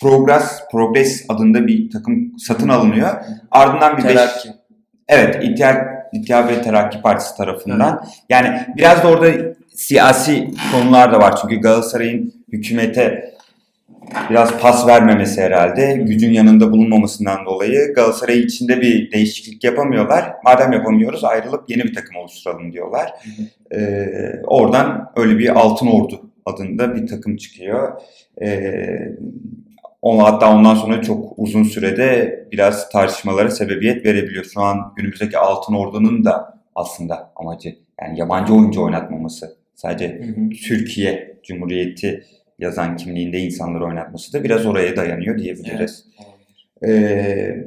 Progress 0.00 0.60
Progress 0.72 1.24
adında 1.28 1.66
bir 1.66 1.90
takım 1.90 2.32
satın 2.38 2.68
alınıyor. 2.68 3.08
Ardından 3.50 3.98
bir 3.98 4.04
beş, 4.04 4.12
Terakki. 4.12 4.48
Evet, 5.08 5.44
İttihat, 5.44 5.76
İttihat 6.12 6.50
ve 6.50 6.62
Terakki 6.62 7.02
Partisi 7.02 7.36
tarafından. 7.36 8.04
Yani 8.28 8.60
biraz 8.76 9.02
da 9.02 9.08
orada 9.08 9.32
siyasi 9.74 10.50
konular 10.72 11.12
da 11.12 11.20
var. 11.20 11.38
Çünkü 11.42 11.60
Galatasaray'ın 11.60 12.32
hükümete 12.52 13.35
biraz 14.30 14.60
pas 14.60 14.86
vermemesi 14.86 15.42
herhalde. 15.42 15.92
Gücün 15.92 16.32
yanında 16.32 16.72
bulunmamasından 16.72 17.46
dolayı 17.46 17.94
Galatasaray 17.94 18.40
içinde 18.40 18.80
bir 18.80 19.12
değişiklik 19.12 19.64
yapamıyorlar. 19.64 20.32
Madem 20.44 20.72
yapamıyoruz 20.72 21.24
ayrılıp 21.24 21.70
yeni 21.70 21.84
bir 21.84 21.94
takım 21.94 22.16
oluşturalım 22.16 22.72
diyorlar. 22.72 23.12
Ee, 23.74 24.06
oradan 24.46 25.12
öyle 25.16 25.38
bir 25.38 25.60
Altın 25.60 25.86
Ordu 25.86 26.30
adında 26.46 26.94
bir 26.94 27.06
takım 27.06 27.36
çıkıyor. 27.36 28.00
Ee, 28.42 29.12
hatta 30.02 30.54
ondan 30.54 30.74
sonra 30.74 31.02
çok 31.02 31.32
uzun 31.36 31.62
sürede 31.62 32.40
biraz 32.52 32.88
tartışmalara 32.90 33.50
sebebiyet 33.50 34.04
verebiliyor. 34.06 34.44
Şu 34.44 34.60
an 34.60 34.92
günümüzdeki 34.96 35.38
Altın 35.38 35.74
Ordu'nun 35.74 36.24
da 36.24 36.60
aslında 36.74 37.32
amacı 37.36 37.76
yani 38.00 38.20
yabancı 38.20 38.54
oyuncu 38.54 38.82
oynatmaması. 38.82 39.56
Sadece 39.74 40.08
Hı 40.08 40.40
hı. 40.40 40.50
Türkiye 40.50 41.36
Cumhuriyeti 41.42 42.24
yazan 42.58 42.96
kimliğinde 42.96 43.38
insanları 43.38 43.84
oynatması 43.84 44.32
da 44.32 44.44
biraz 44.44 44.66
oraya 44.66 44.96
dayanıyor 44.96 45.38
diyebiliriz. 45.38 46.04
Ee, 46.86 47.64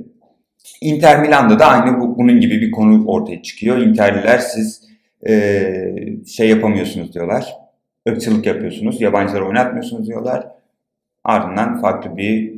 Inter 0.81 1.21
Milan'da 1.21 1.59
da 1.59 1.65
aynı 1.65 1.99
bu, 1.99 2.17
bunun 2.17 2.41
gibi 2.41 2.61
bir 2.61 2.71
konu 2.71 3.07
ortaya 3.07 3.41
çıkıyor. 3.41 3.77
Interliler 3.77 4.37
siz 4.37 4.89
e, 5.27 5.83
şey 6.27 6.49
yapamıyorsunuz 6.49 7.13
diyorlar. 7.13 7.55
Irkçılık 8.05 8.45
yapıyorsunuz, 8.45 9.01
yabancıları 9.01 9.47
oynatmıyorsunuz 9.47 10.07
diyorlar. 10.07 10.47
Ardından 11.23 11.81
farklı 11.81 12.17
bir 12.17 12.53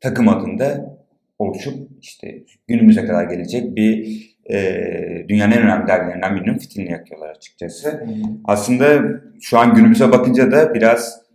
takım 0.00 0.28
adında 0.28 0.96
oluşup 1.38 1.74
işte 2.02 2.42
günümüze 2.68 3.06
kadar 3.06 3.24
gelecek 3.24 3.76
bir 3.76 4.22
e, 4.50 5.24
dünyanın 5.28 5.52
en 5.52 5.62
önemli 5.62 5.88
dergilerinden 5.88 6.36
birinin 6.36 6.58
fitilini 6.58 6.92
yakıyorlar 6.92 7.30
açıkçası. 7.30 7.90
Hı. 7.90 8.06
Aslında 8.44 9.02
şu 9.40 9.58
an 9.58 9.74
günümüze 9.74 10.12
bakınca 10.12 10.52
da 10.52 10.74
biraz 10.74 11.25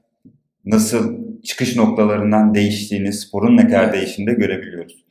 nasıl 0.65 1.17
çıkış 1.43 1.76
noktalarından 1.76 2.56
değiştiğini, 2.56 3.13
sporun 3.13 3.58
ne 3.58 3.67
kadar 3.67 3.84
Evet. 3.84 3.93
değiştiğini 3.93 4.32
de 4.32 4.36
görebiliyoruz. 4.36 5.06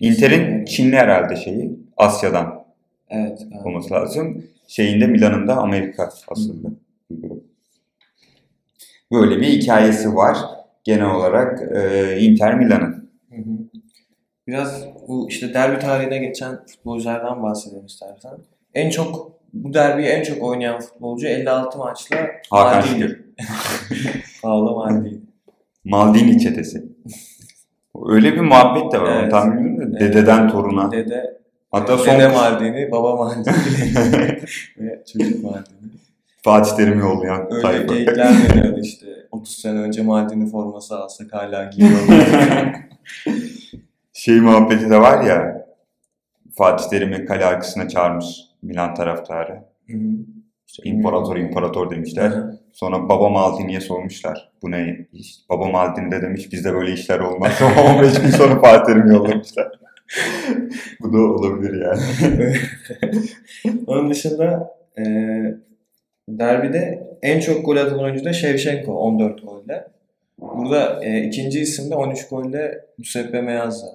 Inter'in 0.00 0.64
Çinli 0.64 0.96
herhalde 0.96 1.36
şeyi, 1.36 1.70
Asya'dan 1.96 2.64
Evet. 3.10 3.38
galiba. 3.50 3.68
olması 3.68 3.94
lazım. 3.94 4.44
Şeyinde 4.68 5.06
Milan'ın 5.06 5.48
da 5.48 5.56
Amerika 5.56 6.10
grup. 7.10 7.42
Böyle 9.12 9.40
bir 9.40 9.46
hikayesi 9.46 10.14
var 10.14 10.36
genel 10.84 11.10
olarak 11.10 11.76
e, 11.76 12.16
Inter 12.20 12.54
Milan'ın. 12.54 13.10
Biraz 14.46 14.84
bu 15.08 15.28
işte 15.28 15.54
derbi 15.54 15.78
tarihine 15.78 16.18
geçen 16.18 16.66
futbolculardan 16.66 17.42
bahsedelim 17.42 17.86
istersen. 17.86 18.32
En 18.74 18.90
çok 18.90 19.32
bu 19.52 19.74
derbiyi 19.74 20.06
en 20.08 20.22
çok 20.22 20.42
oynayan 20.42 20.80
futbolcu 20.80 21.26
56 21.26 21.78
maçla 21.78 22.16
Hakan. 22.50 22.80
Şükür. 22.80 23.21
Paolo 24.42 24.74
Maldini. 24.76 25.20
Maldini 25.84 26.40
çetesi. 26.40 26.84
Öyle 28.08 28.32
bir 28.34 28.40
muhabbet 28.40 28.92
de 28.92 29.00
var. 29.00 29.20
Evet. 29.20 29.30
Tam 29.30 29.58
bilmiyorum 29.58 29.92
da 29.92 29.98
Evet. 30.00 30.14
dededen 30.14 30.48
toruna. 30.48 30.92
Dede, 30.92 31.40
Hatta 31.72 31.98
son 31.98 32.14
dede 32.18 32.28
Maldini, 32.28 32.90
baba 32.92 33.16
Maldini 33.16 33.44
ve 34.78 35.04
çocuk 35.12 35.44
Maldini. 35.44 35.92
Fatih 36.44 36.76
Terim'i 36.76 37.00
yollayan 37.00 37.46
Öyle 37.52 37.62
tayfa. 37.62 37.94
geyikler 37.94 38.32
dönüyordu 38.54 38.80
işte. 38.82 39.06
30 39.30 39.56
sene 39.56 39.78
önce 39.78 40.02
Maldini 40.02 40.50
forması 40.50 40.98
alsak 40.98 41.32
hala 41.32 41.64
giyiyordu. 41.64 42.12
Şey 44.12 44.40
muhabbeti 44.40 44.90
de 44.90 45.00
var 45.00 45.24
ya 45.24 45.66
Fatih 46.56 46.88
Terim'i 46.90 47.24
kale 47.26 47.44
arkasına 47.44 47.88
çağırmış 47.88 48.26
Milan 48.62 48.94
taraftarı. 48.94 49.52
Hı 49.86 49.92
hı. 49.96 49.98
İşte 50.68 50.82
imparator 50.90 51.36
imparator 51.36 51.90
demişler. 51.90 52.30
Hı 52.30 52.34
hı. 52.36 52.58
Sonra 52.72 53.08
baba 53.08 53.28
Maldini'ye 53.28 53.80
sormuşlar. 53.80 54.50
Bu 54.62 54.70
ne 54.70 55.06
iş? 55.12 55.36
Baba 55.50 55.66
Maldini 55.66 56.10
de 56.10 56.22
demiş 56.22 56.52
bizde 56.52 56.74
böyle 56.74 56.92
işler 56.92 57.18
olmaz. 57.18 57.52
15 57.96 58.20
gün 58.22 58.28
sonra 58.28 58.60
Fatih 58.60 58.84
Terim'i 58.86 59.14
yollamışlar. 59.14 59.68
Bu 61.00 61.12
da 61.12 61.18
olabilir 61.18 61.82
yani. 61.82 62.54
Onun 63.86 64.10
dışında 64.10 64.74
e, 64.98 65.04
derbide 66.28 67.06
en 67.22 67.40
çok 67.40 67.66
gol 67.66 67.76
atan 67.76 68.02
oyuncu 68.02 68.24
da 68.24 68.32
Shevchenko 68.32 68.92
14 68.92 69.42
golle. 69.42 69.84
Burada 70.38 71.04
e, 71.04 71.22
ikinci 71.22 71.60
isim 71.60 71.90
de 71.90 71.94
13 71.94 72.28
golle 72.28 72.84
Giuseppe 72.98 73.40
Meazza. 73.40 73.86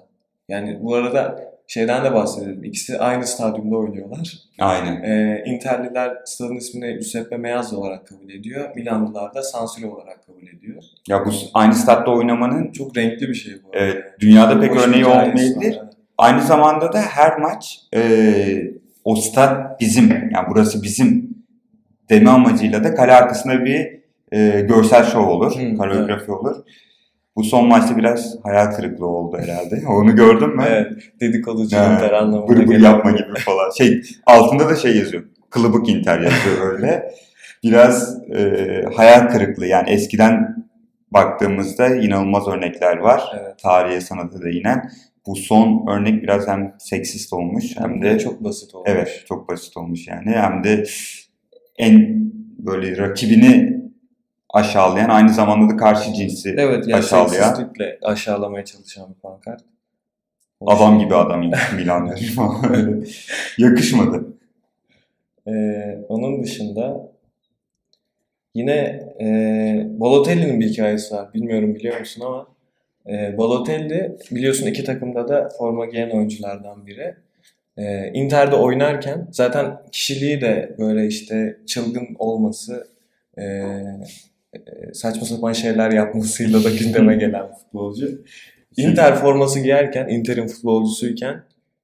Yani 0.50 0.80
bu 0.82 0.96
arada 0.96 1.48
şeyden 1.68 2.06
de 2.06 2.14
bahsedelim. 2.14 2.64
İkisi 2.64 3.00
aynı 3.00 3.28
stadyumda 3.28 3.76
oynuyorlar. 3.76 4.34
Aynen. 4.60 5.02
E, 5.04 5.44
Interliler 5.46 6.14
stadın 6.26 6.56
ismini 6.56 6.94
Giuseppe 6.94 7.38
Meazza 7.38 7.78
olarak 7.78 8.08
kabul 8.08 8.30
ediyor. 8.30 8.76
Milanlılar 8.76 9.34
da 9.34 9.44
San 9.44 9.66
Siro 9.66 9.90
olarak 9.96 10.26
kabul 10.28 10.48
ediyor. 10.48 10.84
Ya 11.08 11.26
bu 11.26 11.32
aynı 11.54 11.74
statta 11.76 12.12
oynamanın 12.12 12.72
Çok 12.72 12.98
renkli 12.98 13.28
bir 13.30 13.34
şey 13.34 13.54
bu 13.64 13.70
evet, 13.74 14.04
dünyada 14.20 14.60
pek 14.62 14.72
Hoş 14.72 14.78
bir 14.78 14.88
örneği 14.88 15.06
olmayabilir. 15.06 15.56
evet. 15.64 15.80
Aynı 16.18 16.42
zamanda 16.42 16.94
da 16.94 17.02
her 17.02 17.38
maç 17.40 17.80
e, 17.96 18.02
o 19.04 19.16
stat 19.16 19.80
bizim, 19.82 20.10
yani 20.10 20.48
burası 20.50 20.84
bizim 20.84 21.30
deme 22.10 22.30
amacıyla 22.30 22.84
da 22.84 22.96
kale 22.96 23.12
arkasında 23.14 23.66
bir 23.66 23.98
e, 24.32 24.62
görsel 24.62 25.06
şov 25.06 25.28
olur, 25.28 25.56
Hı, 25.60 25.76
koreografi 25.76 26.32
olur. 26.32 26.56
Bu 27.38 27.44
son 27.44 27.68
maçta 27.68 27.98
biraz 27.98 28.36
hayal 28.44 28.72
kırıklığı 28.72 29.08
oldu 29.08 29.38
herhalde. 29.38 29.88
Onu 29.90 30.16
gördün 30.16 30.56
mü? 30.56 30.64
Evet, 30.68 30.92
dedikoducu 31.22 31.78
Ha, 31.78 31.94
Inter 31.94 32.12
anlamına 32.12 32.48
Bır 32.48 32.68
bır 32.68 32.80
yapma 32.80 33.12
gibi 33.12 33.40
falan. 33.46 33.70
Şey 33.78 34.02
altında 34.26 34.70
da 34.70 34.76
şey 34.76 34.98
yazıyor. 34.98 35.24
Kılıbık 35.50 35.90
Inter 35.90 36.20
yazıyor 36.20 36.74
öyle. 36.74 37.12
Biraz 37.64 38.18
e, 38.32 38.42
hayal 38.96 39.28
kırıklığı 39.28 39.66
yani 39.66 39.90
eskiden 39.90 40.66
baktığımızda 41.12 41.96
inanılmaz 41.96 42.48
örnekler 42.48 42.98
var. 42.98 43.24
Evet. 43.42 43.60
Tarihe 43.60 44.02
sanata 44.02 44.42
değinen. 44.42 44.92
Bu 45.28 45.36
son 45.36 45.88
örnek 45.88 46.24
biraz 46.24 46.48
hem 46.48 46.74
seksist 46.80 47.34
olmuş 47.34 47.66
hem 47.78 48.02
de 48.02 48.20
çok 48.20 48.44
basit 48.44 48.76
olmuş. 48.76 48.90
evet 48.94 49.24
çok 49.28 49.50
basit 49.50 49.78
olmuş 49.78 50.08
yani. 50.08 50.32
Hem 50.32 50.64
de 50.64 50.84
en 51.78 52.18
böyle 52.60 52.98
rakibini 52.98 53.77
aşağılayan 54.58 55.10
aynı 55.10 55.34
zamanda 55.34 55.74
da 55.74 55.78
karşı 55.78 56.14
cinsi 56.14 56.56
Evet, 56.58 56.88
yani 56.88 57.00
aşağılayan 57.00 57.54
seksistlikle 57.54 57.98
aşağılamaya 58.04 58.66
çalışan 58.66 59.10
bir 59.10 59.20
pankart. 59.22 59.62
adam 60.68 61.00
gibi 61.00 61.16
adam 61.16 61.40
Milan. 61.76 62.16
Yakışmadı. 63.58 64.28
Ee, 65.48 65.98
onun 66.10 66.44
dışında 66.44 67.12
yine 68.56 68.74
e, 69.22 69.28
Balotelli'nin 69.90 70.60
bir 70.60 70.70
hikayesi 70.70 71.16
var. 71.16 71.34
Bilmiyorum 71.34 71.76
biliyor 71.76 72.00
musun 72.00 72.24
ama 72.26 72.48
e, 73.10 73.38
Balotelli 73.38 74.18
biliyorsun 74.32 74.66
iki 74.68 74.84
takımda 74.84 75.28
da 75.28 75.50
forma 75.58 75.86
giyen 75.86 76.10
oyunculardan 76.10 76.88
biri. 76.88 77.16
E, 77.78 78.12
Inter'de 78.14 78.56
oynarken 78.56 79.28
zaten 79.32 79.78
kişiliği 79.92 80.42
de 80.42 80.76
böyle 80.80 81.08
işte 81.08 81.58
çılgın 81.68 82.08
olması, 82.20 82.88
e, 83.38 83.44
saçma 84.94 85.26
sapan 85.26 85.54
şeyler 85.54 85.92
yapmasıyla 85.92 86.64
da 86.64 86.70
gündeme 86.70 87.16
gelen 87.20 87.54
futbolcu. 87.54 88.24
Inter 88.78 89.16
forması 89.16 89.60
giyerken, 89.60 90.08
Inter'in 90.10 90.48
futbolcusuyken 90.48 91.44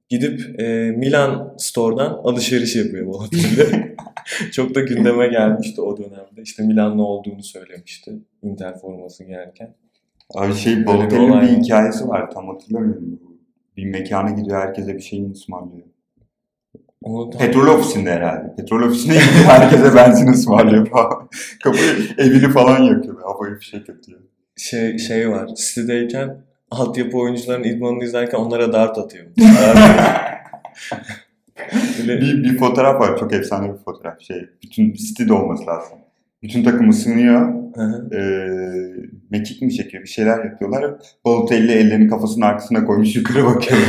gidip 0.10 0.60
e, 0.60 0.91
Milan 0.91 1.56
Store'dan 1.58 2.10
alışveriş 2.23 2.76
yapıyor 2.76 3.08
Balotelli. 3.08 3.95
Çok 4.52 4.76
da 4.76 4.80
gündeme 4.82 5.28
gelmişti 5.28 5.82
o 5.82 5.97
dönemde. 5.97 6.41
İşte 6.43 6.63
Milanlı 6.63 7.04
olduğunu 7.04 7.43
söylemişti 7.43 8.12
Inter 8.43 8.80
forması 8.80 9.23
giyerken. 9.23 9.76
Abi 10.36 10.54
şey 10.54 10.86
Balotelli'nin 10.86 11.41
bir 11.41 11.47
hikayesi 11.47 12.08
var 12.08 12.32
tam 12.32 12.47
hatırlamıyorum. 12.47 13.19
Bir 13.78 13.86
mekana 13.86 14.30
gidiyor 14.30 14.62
herkese 14.62 14.95
bir 14.95 15.02
şey 15.02 15.32
ısmarlıyor. 15.32 15.92
Petrol 17.39 17.67
ofisinde 17.67 18.11
herhalde. 18.11 18.55
Petrol 18.55 18.81
ofisine 18.81 19.13
gidiyor 19.13 19.45
herkese 19.45 19.95
benzin 19.95 20.27
ısmarlıyor 20.27 20.89
falan. 20.89 21.29
Kapıyı 21.63 21.83
evini 22.17 22.49
falan 22.51 22.83
yakıyor. 22.83 23.21
Havayı 23.21 23.55
fişek 23.55 23.89
atıyor. 23.89 24.19
şey, 24.57 24.97
şey 24.97 25.29
var. 25.29 25.49
Sitedeyken 25.55 26.37
altyapı 26.71 27.17
oyuncuların 27.17 27.63
idmanını 27.63 28.03
izlerken 28.03 28.37
onlara 28.37 28.73
dart 28.73 28.97
atıyor. 28.97 29.25
Böyle, 31.99 32.21
Bir, 32.21 32.43
bir 32.43 32.57
fotoğraf 32.57 32.99
var 33.01 33.17
çok 33.19 33.33
efsane 33.33 33.73
bir 33.73 33.77
fotoğraf. 33.77 34.21
Şey, 34.21 34.45
bütün 34.63 34.93
sitede 34.93 35.33
olması 35.33 35.67
lazım. 35.67 35.97
Bütün 36.43 36.63
takım 36.63 36.89
ısınıyor. 36.89 37.53
Ee, 38.13 38.47
mekik 39.29 39.61
mi 39.61 39.73
çekiyor 39.73 40.03
bir 40.03 40.09
şeyler 40.09 40.45
yapıyorlar. 40.45 40.91
Balotelli 41.25 41.71
ellerini 41.71 42.07
kafasının 42.07 42.45
arkasına 42.45 42.85
koymuş 42.85 43.15
yukarı 43.15 43.45
bakıyor. 43.45 43.79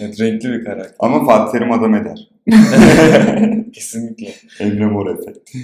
Evet, 0.00 0.20
renkli 0.20 0.50
bir 0.50 0.64
karakter. 0.64 0.94
Ama 0.98 1.24
Fatih 1.24 1.52
Terim 1.58 1.72
adam 1.72 1.94
eder. 1.94 2.30
Kesinlikle. 3.72 4.28
Emre 4.60 4.86
Mor 4.86 5.18
efekt. 5.18 5.50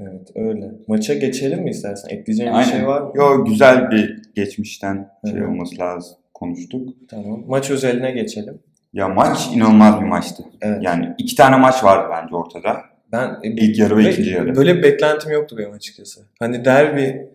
Evet 0.00 0.30
öyle. 0.34 0.70
Maça 0.86 1.14
geçelim 1.14 1.62
mi 1.62 1.70
istersen? 1.70 2.08
Ekleyeceğin 2.08 2.52
bir 2.52 2.56
Aynen. 2.58 2.70
şey 2.70 2.86
var 2.86 3.00
mı? 3.00 3.12
Yo 3.14 3.44
güzel 3.44 3.90
bir 3.90 4.22
geçmişten 4.34 5.10
şey 5.30 5.40
Hı 5.40 5.44
hı. 5.44 5.48
olması 5.48 5.78
lazım. 5.78 6.16
Konuştuk. 6.34 6.88
Tamam. 7.10 7.44
Maç 7.46 7.70
özeline 7.70 8.10
geçelim. 8.10 8.58
Ya 8.92 9.08
maç 9.08 9.48
inanılmaz 9.54 10.00
bir 10.00 10.06
maçtı. 10.06 10.42
Evet. 10.60 10.78
Yani 10.82 11.14
iki 11.18 11.36
tane 11.36 11.56
maç 11.56 11.84
vardı 11.84 12.08
bence 12.16 12.34
ortada. 12.34 12.76
Ben 13.12 13.28
e, 13.42 13.48
İlk 13.48 13.78
yarı 13.78 13.96
ve 13.96 14.12
ikinci 14.12 14.30
yarı. 14.30 14.56
Böyle 14.56 14.76
bir 14.76 14.82
beklentim 14.82 15.32
yoktu 15.32 15.56
benim 15.58 15.72
açıkçası. 15.72 16.20
Hani 16.38 16.64
derbi 16.64 17.28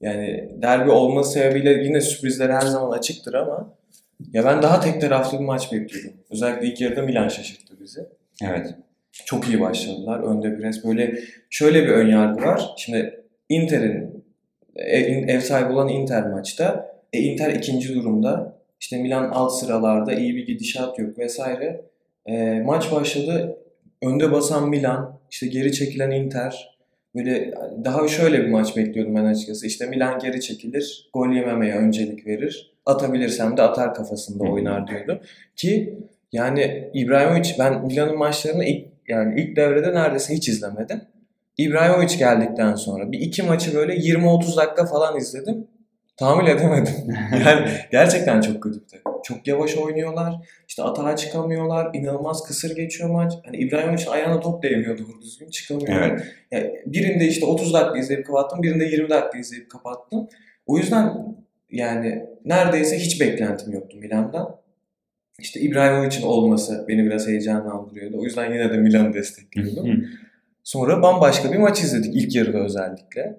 Yani 0.00 0.48
derbi 0.62 0.90
olması 0.90 1.32
sebebiyle 1.32 1.70
yine 1.70 2.00
sürprizler 2.00 2.50
her 2.50 2.60
zaman 2.60 2.98
açıktır 2.98 3.34
ama 3.34 3.74
ya 4.32 4.44
ben 4.44 4.62
daha 4.62 4.80
tek 4.80 5.00
taraflı 5.00 5.38
bir 5.38 5.44
maç 5.44 5.72
bekliyordum. 5.72 6.12
Özellikle 6.30 6.66
ilk 6.66 6.80
yarıda 6.80 7.02
Milan 7.02 7.28
şaşırttı 7.28 7.80
bizi. 7.80 8.00
Evet. 8.42 8.74
Çok 9.12 9.48
iyi 9.48 9.60
başladılar. 9.60 10.20
Önde 10.20 10.56
pres. 10.56 10.84
Böyle 10.84 11.18
şöyle 11.50 11.82
bir 11.82 11.88
ön 11.88 12.08
yargı 12.08 12.44
var. 12.44 12.62
Şimdi 12.76 13.24
Inter'in 13.48 14.24
ev, 14.76 15.28
ev 15.28 15.40
sahibi 15.40 15.72
olan 15.72 15.88
Inter 15.88 16.26
maçta 16.26 16.92
e, 17.12 17.18
Inter 17.18 17.50
ikinci 17.50 17.94
durumda. 17.94 18.58
İşte 18.80 19.02
Milan 19.02 19.30
alt 19.30 19.60
sıralarda 19.60 20.12
iyi 20.12 20.36
bir 20.36 20.46
gidişat 20.46 20.98
yok 20.98 21.18
vesaire. 21.18 21.84
E, 22.26 22.60
maç 22.60 22.92
başladı. 22.92 23.58
Önde 24.02 24.32
basan 24.32 24.68
Milan, 24.68 25.20
işte 25.30 25.46
geri 25.46 25.72
çekilen 25.72 26.10
Inter. 26.10 26.71
Böyle 27.14 27.54
daha 27.84 28.08
şöyle 28.08 28.42
bir 28.42 28.48
maç 28.48 28.76
bekliyordum 28.76 29.14
ben 29.14 29.24
açıkçası. 29.24 29.66
İşte 29.66 29.86
Milan 29.86 30.18
geri 30.18 30.40
çekilir, 30.40 31.10
gol 31.12 31.32
yememeye 31.32 31.74
öncelik 31.74 32.26
verir. 32.26 32.72
Atabilirsem 32.86 33.56
de 33.56 33.62
atar 33.62 33.94
kafasında 33.94 34.44
oynar 34.44 34.86
diyordum. 34.86 35.18
Ki 35.56 35.98
yani 36.32 36.90
İbrahimovic 36.94 37.54
ben 37.58 37.86
Milan'ın 37.86 38.18
maçlarını 38.18 38.64
ilk 38.64 38.86
yani 39.08 39.40
ilk 39.40 39.56
devrede 39.56 39.94
neredeyse 39.94 40.34
hiç 40.34 40.48
izlemedim. 40.48 41.00
İbrahimovic 41.58 42.18
geldikten 42.18 42.74
sonra 42.74 43.12
bir 43.12 43.20
iki 43.20 43.42
maçı 43.42 43.74
böyle 43.74 43.94
20-30 43.94 44.56
dakika 44.56 44.86
falan 44.86 45.16
izledim. 45.16 45.66
Tahammül 46.22 46.46
edemedim. 46.46 46.94
yani 47.46 47.68
gerçekten 47.90 48.40
çok 48.40 48.62
kötü 48.62 48.80
bir 48.80 48.86
takım. 48.86 49.12
Çok 49.24 49.46
yavaş 49.46 49.76
oynuyorlar. 49.76 50.34
İşte 50.68 50.82
atağa 50.82 51.16
çıkamıyorlar. 51.16 51.90
İnanılmaz 51.94 52.42
kısır 52.42 52.76
geçiyor 52.76 53.10
maç. 53.10 53.32
Hani 53.44 53.56
İbrahimovic 53.56 54.10
ayağına 54.10 54.40
top 54.40 54.62
değmiyor 54.62 54.98
doğru 54.98 55.22
düzgün. 55.22 55.50
Çıkamıyor. 55.50 56.02
Evet. 56.02 56.22
Yani 56.50 56.70
birinde 56.86 57.26
işte 57.26 57.46
30 57.46 57.74
dakika 57.74 57.98
izleyip 57.98 58.26
kapattım. 58.26 58.62
Birinde 58.62 58.84
20 58.84 59.10
dakika 59.10 59.38
izleyip 59.38 59.70
kapattım. 59.70 60.28
O 60.66 60.78
yüzden 60.78 61.36
yani 61.70 62.26
neredeyse 62.44 62.98
hiç 62.98 63.20
beklentim 63.20 63.72
yoktu 63.72 63.96
Milan'dan. 63.96 64.56
İşte 65.38 65.60
İbrahimovic'in 65.60 66.22
olması 66.22 66.84
beni 66.88 67.04
biraz 67.04 67.28
heyecanlandırıyordu. 67.28 68.20
O 68.20 68.24
yüzden 68.24 68.52
yine 68.52 68.70
de 68.70 68.76
Milan'ı 68.76 69.14
destekliyordum. 69.14 70.04
Sonra 70.64 71.02
bambaşka 71.02 71.52
bir 71.52 71.58
maç 71.58 71.80
izledik 71.80 72.14
ilk 72.14 72.34
yarıda 72.34 72.58
özellikle. 72.58 73.38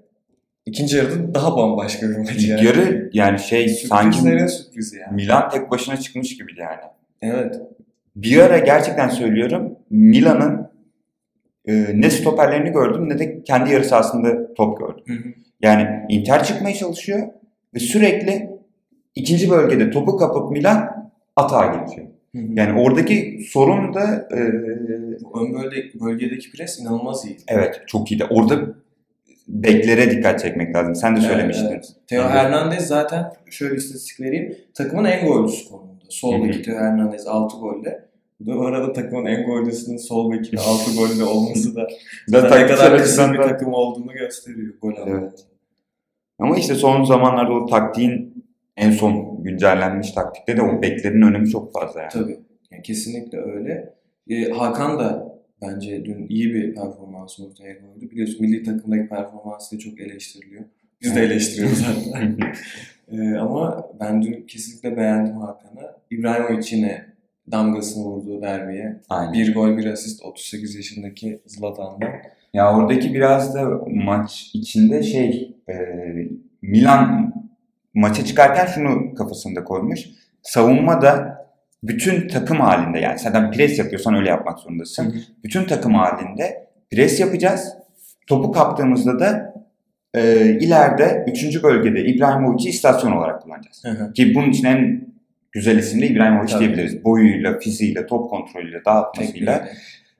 İkinci 0.66 0.96
yarıda 0.96 1.34
daha 1.34 1.56
bambaşka 1.56 2.10
bir 2.10 2.16
maç 2.16 2.44
yani. 2.48 2.64
yarı 2.64 3.10
yani 3.12 3.38
şey 3.38 3.68
sanki 3.68 4.16
Sürprizlerin 4.16 4.46
sürprizi 4.46 4.98
yani. 4.98 5.14
Milan 5.14 5.50
tek 5.50 5.70
başına 5.70 5.96
çıkmış 5.96 6.36
gibiydi 6.36 6.60
yani. 6.60 6.80
Evet. 7.22 7.60
Bir 8.16 8.38
ara 8.38 8.58
gerçekten 8.58 9.08
söylüyorum 9.08 9.78
Milan'ın 9.90 10.68
e, 11.66 12.00
ne 12.00 12.10
stoperlerini 12.10 12.70
gördüm 12.72 13.08
ne 13.08 13.18
de 13.18 13.42
kendi 13.42 13.72
yarı 13.72 13.84
sahasında 13.84 14.54
top 14.54 14.78
gördüm. 14.80 15.04
Hı 15.06 15.12
hı. 15.12 15.32
Yani 15.62 15.88
Inter 16.08 16.44
çıkmaya 16.44 16.74
çalışıyor 16.74 17.28
ve 17.74 17.78
sürekli 17.78 18.50
ikinci 19.14 19.50
bölgede 19.50 19.90
topu 19.90 20.16
kapıp 20.16 20.50
Milan 20.50 21.10
atağa 21.36 21.66
geçiyor. 21.66 22.06
Hı 22.34 22.38
hı. 22.38 22.42
Yani 22.54 22.80
oradaki 22.80 23.46
sorun 23.50 23.94
da 23.94 24.28
e, 24.32 24.38
Ön 25.40 25.54
bölge, 25.54 25.90
bölgedeki 26.00 26.50
pres 26.52 26.80
inanılmaz 26.80 27.24
iyi. 27.26 27.36
evet 27.48 27.80
çok 27.86 28.12
iyi 28.12 28.20
de 28.20 28.24
orada 28.24 28.74
beklere 29.48 30.10
dikkat 30.10 30.40
çekmek 30.42 30.76
lazım. 30.76 30.94
Sen 30.94 31.16
de 31.16 31.20
Evet, 31.20 31.30
söylemiştin. 31.30 31.66
evet. 31.66 31.86
Theo 32.06 32.22
Evet. 32.22 32.30
Hernandez 32.32 32.86
zaten 32.86 33.32
şöyle 33.50 33.72
bir 33.72 33.78
istatistik 33.78 34.20
vereyim. 34.20 34.56
Takımın 34.74 35.04
en 35.04 35.26
gollüsü 35.26 35.68
konumunda. 35.68 36.04
Sol 36.08 36.44
beki 36.44 36.62
Theo 36.62 36.74
Hernandez 36.76 37.26
6 37.26 37.56
golle. 37.56 38.04
Bu 38.40 38.66
arada 38.66 38.92
takımın 38.92 39.26
en 39.26 39.46
gollüsünün 39.46 39.96
sol 39.96 40.32
bekinin 40.32 40.60
6 40.60 40.96
golle 40.98 41.24
olması 41.24 41.76
da 41.76 41.86
Zaten 42.28 42.62
ne 42.62 42.66
kadar 42.66 42.92
açıdan 42.92 43.32
bir 43.32 43.38
takım 43.38 43.72
olduğunu 43.74 44.12
gösteriyor 44.12 44.74
gol 44.82 44.92
Evet. 45.06 45.32
Ama 46.38 46.56
işte 46.56 46.74
son 46.74 47.04
zamanlarda 47.04 47.52
o 47.52 47.66
taktiğin 47.66 48.44
en 48.76 48.90
son 48.90 49.42
güncellenmiş 49.44 50.12
taktikte 50.12 50.56
de 50.56 50.62
o 50.62 50.82
beklerin 50.82 51.22
önemi 51.22 51.50
çok 51.50 51.72
fazla 51.72 52.00
yani. 52.00 52.10
Tabii. 52.12 52.38
Yani 52.70 52.82
kesinlikle 52.82 53.38
öyle. 53.38 53.94
Ee, 54.30 54.50
Hakan 54.50 54.98
da 54.98 55.33
bence 55.62 56.04
dün 56.04 56.26
iyi 56.28 56.54
bir 56.54 56.74
performans 56.74 57.40
ortaya 57.40 57.78
koydu. 57.78 58.10
Biliyorsun 58.10 58.40
milli 58.40 58.62
takımdaki 58.62 59.08
performansı 59.08 59.76
da 59.76 59.80
çok 59.80 60.00
eleştiriliyor. 60.00 60.64
Biz 61.02 61.16
de 61.16 61.20
eleştiriyoruz 61.20 61.78
zaten. 62.04 62.38
Ee, 63.12 63.36
ama 63.36 63.90
ben 64.00 64.22
dün 64.22 64.46
kesinlikle 64.46 64.96
beğendim 64.96 65.36
Hakan'ı. 65.36 65.96
İbrahimovic 66.10 66.66
yine 66.70 67.06
damgasını 67.52 68.04
vurdu 68.04 68.42
derbiye. 68.42 69.00
Aynen. 69.08 69.32
Bir 69.32 69.54
gol 69.54 69.76
bir 69.76 69.86
asist 69.86 70.24
38 70.24 70.74
yaşındaki 70.74 71.40
Zlatan'dan. 71.46 72.10
Ya 72.54 72.76
oradaki 72.76 73.14
biraz 73.14 73.54
da 73.54 73.80
maç 73.86 74.50
içinde 74.54 75.02
şey 75.02 75.56
e, 75.68 75.74
Milan 76.62 77.34
maça 77.94 78.24
çıkarken 78.24 78.66
şunu 78.66 79.14
kafasında 79.14 79.64
koymuş. 79.64 80.00
Savunmada 80.42 81.33
bütün 81.88 82.28
takım 82.28 82.60
halinde 82.60 82.98
yani 82.98 83.18
zaten 83.18 83.50
pres 83.50 83.78
yapıyorsan 83.78 84.14
öyle 84.14 84.28
yapmak 84.28 84.58
zorundasın. 84.58 85.04
Hı 85.04 85.08
hı. 85.08 85.20
Bütün 85.44 85.64
takım 85.64 85.94
halinde 85.94 86.66
pres 86.90 87.20
yapacağız. 87.20 87.72
Topu 88.26 88.52
kaptığımızda 88.52 89.20
da 89.20 89.54
e, 90.14 90.50
ileride 90.60 91.24
3. 91.28 91.62
bölgede 91.62 92.04
İbrahimovic'i 92.04 92.68
istasyon 92.68 93.12
olarak 93.12 93.42
kullanacağız. 93.42 93.84
Hı 93.84 93.90
hı. 93.90 94.12
Ki 94.12 94.34
bunun 94.34 94.50
için 94.50 94.64
en 94.64 95.08
güzel 95.52 95.78
isim 95.78 96.00
de 96.00 96.06
İbrahimovic 96.06 96.52
Tabii. 96.52 96.60
diyebiliriz. 96.60 97.04
Boyuyla, 97.04 97.58
fiziğiyle, 97.58 98.06
top 98.06 98.30
kontrolüyle, 98.30 98.84
dağıtmasıyla. 98.84 99.68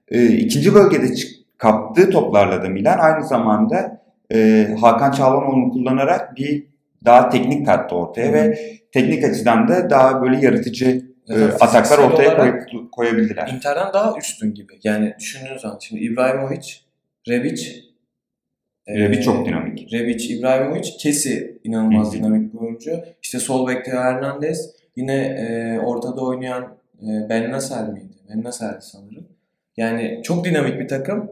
E, 0.08 0.26
ikinci 0.26 0.74
bölgede 0.74 1.14
kaptığı 1.58 2.10
toplarla 2.10 2.62
da 2.62 2.68
Milan 2.68 2.98
aynı 2.98 3.26
zamanda 3.26 4.02
e, 4.34 4.68
Hakan 4.80 5.10
Çalhanoğlu'nu 5.10 5.70
kullanarak 5.70 6.36
bir 6.36 6.66
daha 7.04 7.28
teknik 7.28 7.66
kattı 7.66 7.94
ortaya 7.94 8.26
Hı 8.26 8.28
hı. 8.28 8.32
ve 8.32 8.58
teknik 8.92 9.24
açıdan 9.24 9.68
da 9.68 9.90
daha 9.90 10.22
böyle 10.22 10.46
yaratıcı 10.46 11.13
e, 11.28 11.44
ataklar 11.44 11.98
ortaya 11.98 12.36
koyup, 12.36 12.92
koyabildiler. 12.92 13.48
Inter'den 13.48 13.92
daha 13.92 14.18
üstün 14.18 14.54
gibi. 14.54 14.72
Yani 14.84 15.14
düşündüğün 15.18 15.58
zaman 15.58 15.78
şimdi 15.78 16.02
İbrahimovic, 16.02 16.76
Rebic, 17.28 17.84
Rebic 18.88 19.20
e, 19.20 19.22
çok 19.22 19.46
dinamik. 19.46 19.92
Rebic, 19.92 20.34
İbrahimovic, 20.34 20.90
Kesi 20.98 21.58
inanılmaz 21.64 22.06
Hı 22.06 22.10
hı. 22.10 22.18
dinamik 22.18 22.54
bir 22.54 22.58
oyuncu. 22.58 23.04
İşte 23.22 23.38
sol 23.38 23.68
bek 23.68 23.84
Theo 23.84 24.00
Hernandez. 24.00 24.70
Yine 24.96 25.16
e, 25.16 25.78
ortada 25.80 26.20
oynayan 26.20 26.76
e, 27.02 27.28
Ben 27.28 27.52
Nasser 27.52 27.88
miydi? 27.88 28.14
Ben 28.30 28.42
Nasser'di 28.42 28.82
sanırım. 28.82 29.28
Yani 29.76 30.20
çok 30.24 30.44
dinamik 30.44 30.80
bir 30.80 30.88
takım. 30.88 31.30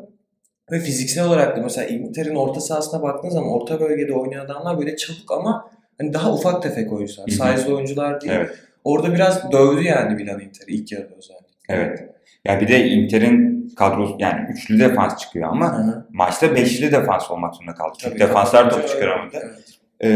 Ve 0.73 0.79
fiziksel 0.79 1.25
olarak 1.25 1.57
da 1.57 1.61
mesela 1.63 1.89
Inter'in 1.89 2.35
orta 2.35 2.61
sahasına 2.61 3.03
baktığın 3.03 3.29
zaman 3.29 3.51
orta 3.51 3.81
bölgede 3.81 4.13
oynayan 4.13 4.45
adamlar 4.45 4.79
böyle 4.79 4.97
çabuk 4.97 5.33
ama 5.33 5.71
hani 5.99 6.13
daha 6.13 6.35
ufak 6.35 6.63
tefek 6.63 6.93
oyuncular. 6.93 7.29
Size'lı 7.29 7.75
oyuncular 7.77 8.21
değil. 8.21 8.33
Evet. 8.33 8.51
Orada 8.85 9.15
biraz 9.15 9.53
dövdü 9.53 9.83
yani 9.83 10.15
Milan 10.15 10.41
Inter'i 10.41 10.71
ilk 10.71 10.93
yarıda 10.93 11.15
özellikle. 11.15 11.47
Evet. 11.69 12.09
Ya 12.45 12.61
bir 12.61 12.69
de 12.69 12.87
Inter'in 12.89 13.69
kadrosu 13.77 14.17
yani 14.19 14.41
üçlü 14.51 14.79
defans 14.81 15.17
çıkıyor 15.17 15.49
ama 15.49 15.79
Hı 15.79 15.83
hı. 15.83 16.07
maçta 16.11 16.55
beşli 16.55 16.93
defans 16.93 17.31
olmak 17.31 17.55
zorunda 17.55 17.75
kaldı. 17.75 17.93
Çünkü 17.99 18.19
Tabii, 18.19 18.29
defanslar 18.29 18.71
top 18.71 18.89
çıkaramadı. 18.89 19.37
Evet. 19.43 19.79
Ee, 20.01 20.09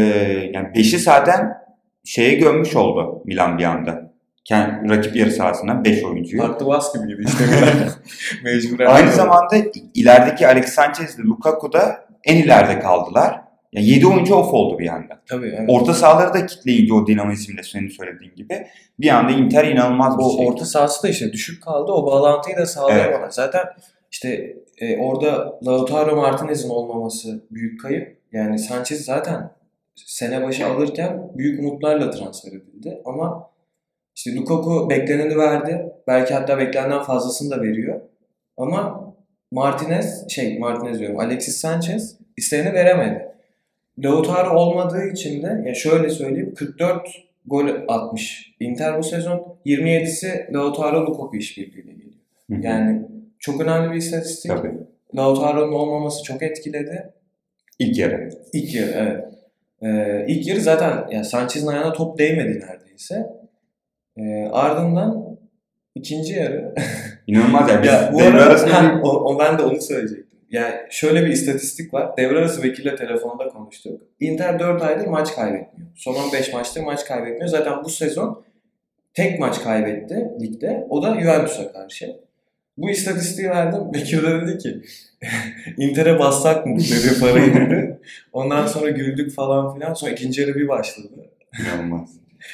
yani 0.53 0.67
beşi 0.75 0.99
zaten 0.99 1.53
şeye 2.03 2.33
gömmüş 2.33 2.75
oldu 2.75 3.21
Milan 3.25 3.57
bir 3.57 3.63
anda. 3.63 4.07
Kendi, 4.45 4.89
rakip 4.89 5.15
yarı 5.15 5.31
sahasına 5.31 5.85
5 5.85 6.03
oyuncuyu. 6.03 6.41
Farklı 6.41 6.67
bas 6.67 6.93
gibiydi 6.93 7.23
işte 7.25 7.45
Milan. 7.45 7.89
Mecburen. 8.43 8.85
Aynı 8.85 9.11
zamanda 9.11 9.55
ilerideki 9.93 10.47
Alex 10.47 10.65
Sanchez 10.69 11.15
ile 11.19 11.23
Lukaku 11.23 11.73
da 11.73 12.07
en 12.23 12.37
ileride 12.37 12.79
kaldılar. 12.79 13.41
Yani 13.73 13.85
7 13.85 14.07
oyuncu 14.07 14.35
off 14.35 14.53
oldu 14.53 14.79
bir 14.79 14.87
anda. 14.87 15.21
Tabii 15.25 15.47
evet. 15.57 15.69
Orta 15.69 15.93
sahaları 15.93 16.33
da 16.33 16.45
kitleyince 16.45 16.93
o 16.93 17.07
dinamizmle 17.07 17.63
senin 17.63 17.89
söylediğin 17.89 18.35
gibi 18.35 18.67
bir 18.99 19.09
anda 19.09 19.31
Inter 19.31 19.65
inanılmaz 19.67 20.17
bir 20.17 20.23
o 20.23 20.37
şey. 20.37 20.47
orta 20.47 20.65
sahası 20.65 21.03
da 21.03 21.09
işte 21.09 21.33
düşük 21.33 21.63
kaldı. 21.63 21.91
O 21.91 22.05
bağlantıyı 22.05 22.57
da 22.57 22.65
sağlayamadılar. 22.65 23.29
Zaten 23.29 23.63
işte 24.11 24.57
e, 24.77 24.97
orada 24.97 25.59
Lautaro 25.65 26.15
Martinez'in 26.15 26.69
olmaması 26.69 27.43
büyük 27.51 27.81
kayıp. 27.81 28.17
Yani 28.31 28.59
Sanchez 28.59 29.05
zaten 29.05 29.51
sene 29.95 30.43
başı 30.43 30.67
alırken 30.67 31.31
büyük 31.35 31.59
umutlarla 31.59 32.11
transfer 32.11 32.51
edildi. 32.51 33.01
Ama 33.05 33.49
işte 34.15 34.35
Lukaku 34.35 34.89
bekleneni 34.89 35.37
verdi. 35.37 35.93
Belki 36.07 36.33
hatta 36.33 36.57
beklenenden 36.57 37.03
fazlasını 37.03 37.51
da 37.51 37.61
veriyor. 37.61 38.01
Ama 38.57 39.07
Martinez, 39.51 40.29
şey 40.29 40.59
Martinez 40.59 40.99
diyorum, 40.99 41.19
Alexis 41.19 41.57
Sanchez 41.57 42.17
istediğini 42.37 42.73
veremedi. 42.73 43.26
Lautaro 44.03 44.59
olmadığı 44.59 45.07
için 45.07 45.43
de 45.43 45.63
ya 45.65 45.73
şöyle 45.73 46.09
söyleyeyim 46.09 46.53
44 46.55 47.07
gol 47.45 47.67
atmış. 47.87 48.53
Inter 48.59 48.99
bu 48.99 49.03
sezon 49.03 49.57
27'si 49.65 50.53
Lautaro 50.53 51.05
Lukaku 51.05 51.37
işbirliğiyle 51.37 51.91
geliyor. 51.91 52.13
Hı 52.49 52.55
hı. 52.55 52.61
Yani 52.61 53.01
çok 53.39 53.61
önemli 53.61 53.91
bir 53.91 53.97
istatistik. 53.97 54.51
Tabii. 54.51 54.73
Lautaro'nun 55.15 55.73
olmaması 55.73 56.23
çok 56.23 56.43
etkiledi. 56.43 57.13
İlk 57.79 57.97
yarı. 57.97 58.29
İlk 58.53 58.75
yarı 58.75 58.91
evet. 58.91 59.25
Ee, 59.81 60.25
ilk 60.27 60.47
yarı 60.47 60.61
zaten 60.61 61.07
yani 61.11 61.25
Sanchez'in 61.25 61.67
ayağına 61.67 61.93
top 61.93 62.19
değmedi 62.19 62.59
neredeyse. 62.59 63.27
Ee, 64.17 64.47
ardından 64.51 65.37
ikinci 65.95 66.33
yarı 66.33 66.75
İnanılmaz 67.27 67.69
yani. 67.69 67.87
Ya 67.87 68.09
bu 68.13 68.21
arada 68.21 68.43
arasında 68.45 68.73
ha, 68.83 69.01
o, 69.03 69.09
o 69.09 69.39
ben 69.39 69.57
de 69.57 69.61
onu 69.63 69.81
söyleyecektim. 69.81 70.26
Yani 70.51 70.75
şöyle 70.89 71.25
bir 71.25 71.31
istatistik 71.31 71.93
var. 71.93 72.17
Devre 72.17 72.37
arası 72.37 72.63
vekille 72.63 72.95
telefonda 72.95 73.47
konuştuk. 73.47 74.01
Inter 74.19 74.59
4 74.59 74.81
aydır 74.81 75.07
maç 75.07 75.35
kaybetmiyor. 75.35 75.91
Son 75.95 76.15
15 76.15 76.53
maçtır 76.53 76.81
maç 76.81 77.05
kaybetmiyor. 77.05 77.47
Zaten 77.47 77.83
bu 77.83 77.89
sezon 77.89 78.43
tek 79.13 79.39
maç 79.39 79.63
kaybetti 79.63 80.27
ligde. 80.41 80.87
O 80.89 81.03
da 81.03 81.19
Juventus'a 81.21 81.71
karşı. 81.71 82.15
Bu 82.77 82.89
istatistiği 82.89 83.49
verdim. 83.49 83.79
Bekir 83.93 84.23
de 84.23 84.41
dedi 84.41 84.57
ki 84.57 84.81
Inter'e 85.77 86.19
bassak 86.19 86.65
mı 86.65 86.79
dedi 86.79 87.19
parayı 87.19 87.53
dedi. 87.53 87.99
Ondan 88.33 88.67
sonra 88.67 88.89
güldük 88.89 89.35
falan 89.35 89.75
filan. 89.75 89.93
Sonra 89.93 90.11
ikinci 90.11 90.41
yarı 90.41 90.55
bir 90.55 90.67
başladı. 90.67 91.07
İnanılmaz. 91.61 92.09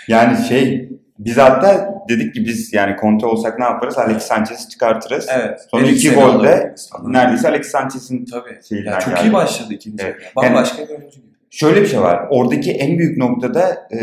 Yani 0.07 0.47
şey 0.47 0.89
biz 1.19 1.37
hatta 1.37 1.95
dedik 2.09 2.33
ki 2.33 2.45
biz 2.45 2.73
yani 2.73 2.95
Conte 3.01 3.25
olsak 3.25 3.59
ne 3.59 3.65
yaparız? 3.65 3.97
Alexis 3.97 4.27
Sanchez'i 4.27 4.69
çıkartırız. 4.69 5.27
Evet. 5.31 5.59
Son 5.71 5.79
Eriksen'i 5.79 5.97
iki 5.97 6.21
golde 6.21 6.75
neredeyse 7.07 7.47
Alexis 7.49 7.71
Sanchez'in 7.71 8.25
Tabii. 8.25 8.85
Ya 8.85 8.99
çok 8.99 9.15
geldi. 9.15 9.27
iyi 9.27 9.33
başladı 9.33 9.73
ikinci 9.73 10.03
Evet. 10.03 10.15
Bambaşka 10.35 10.83
bir 10.83 10.89
oyuncu 10.89 11.21
gibi. 11.21 11.33
Şöyle 11.49 11.81
bir 11.81 11.87
şey 11.87 12.01
var. 12.01 12.27
Oradaki 12.29 12.71
en 12.71 12.97
büyük 12.97 13.17
noktada 13.17 13.87
e, 13.91 13.99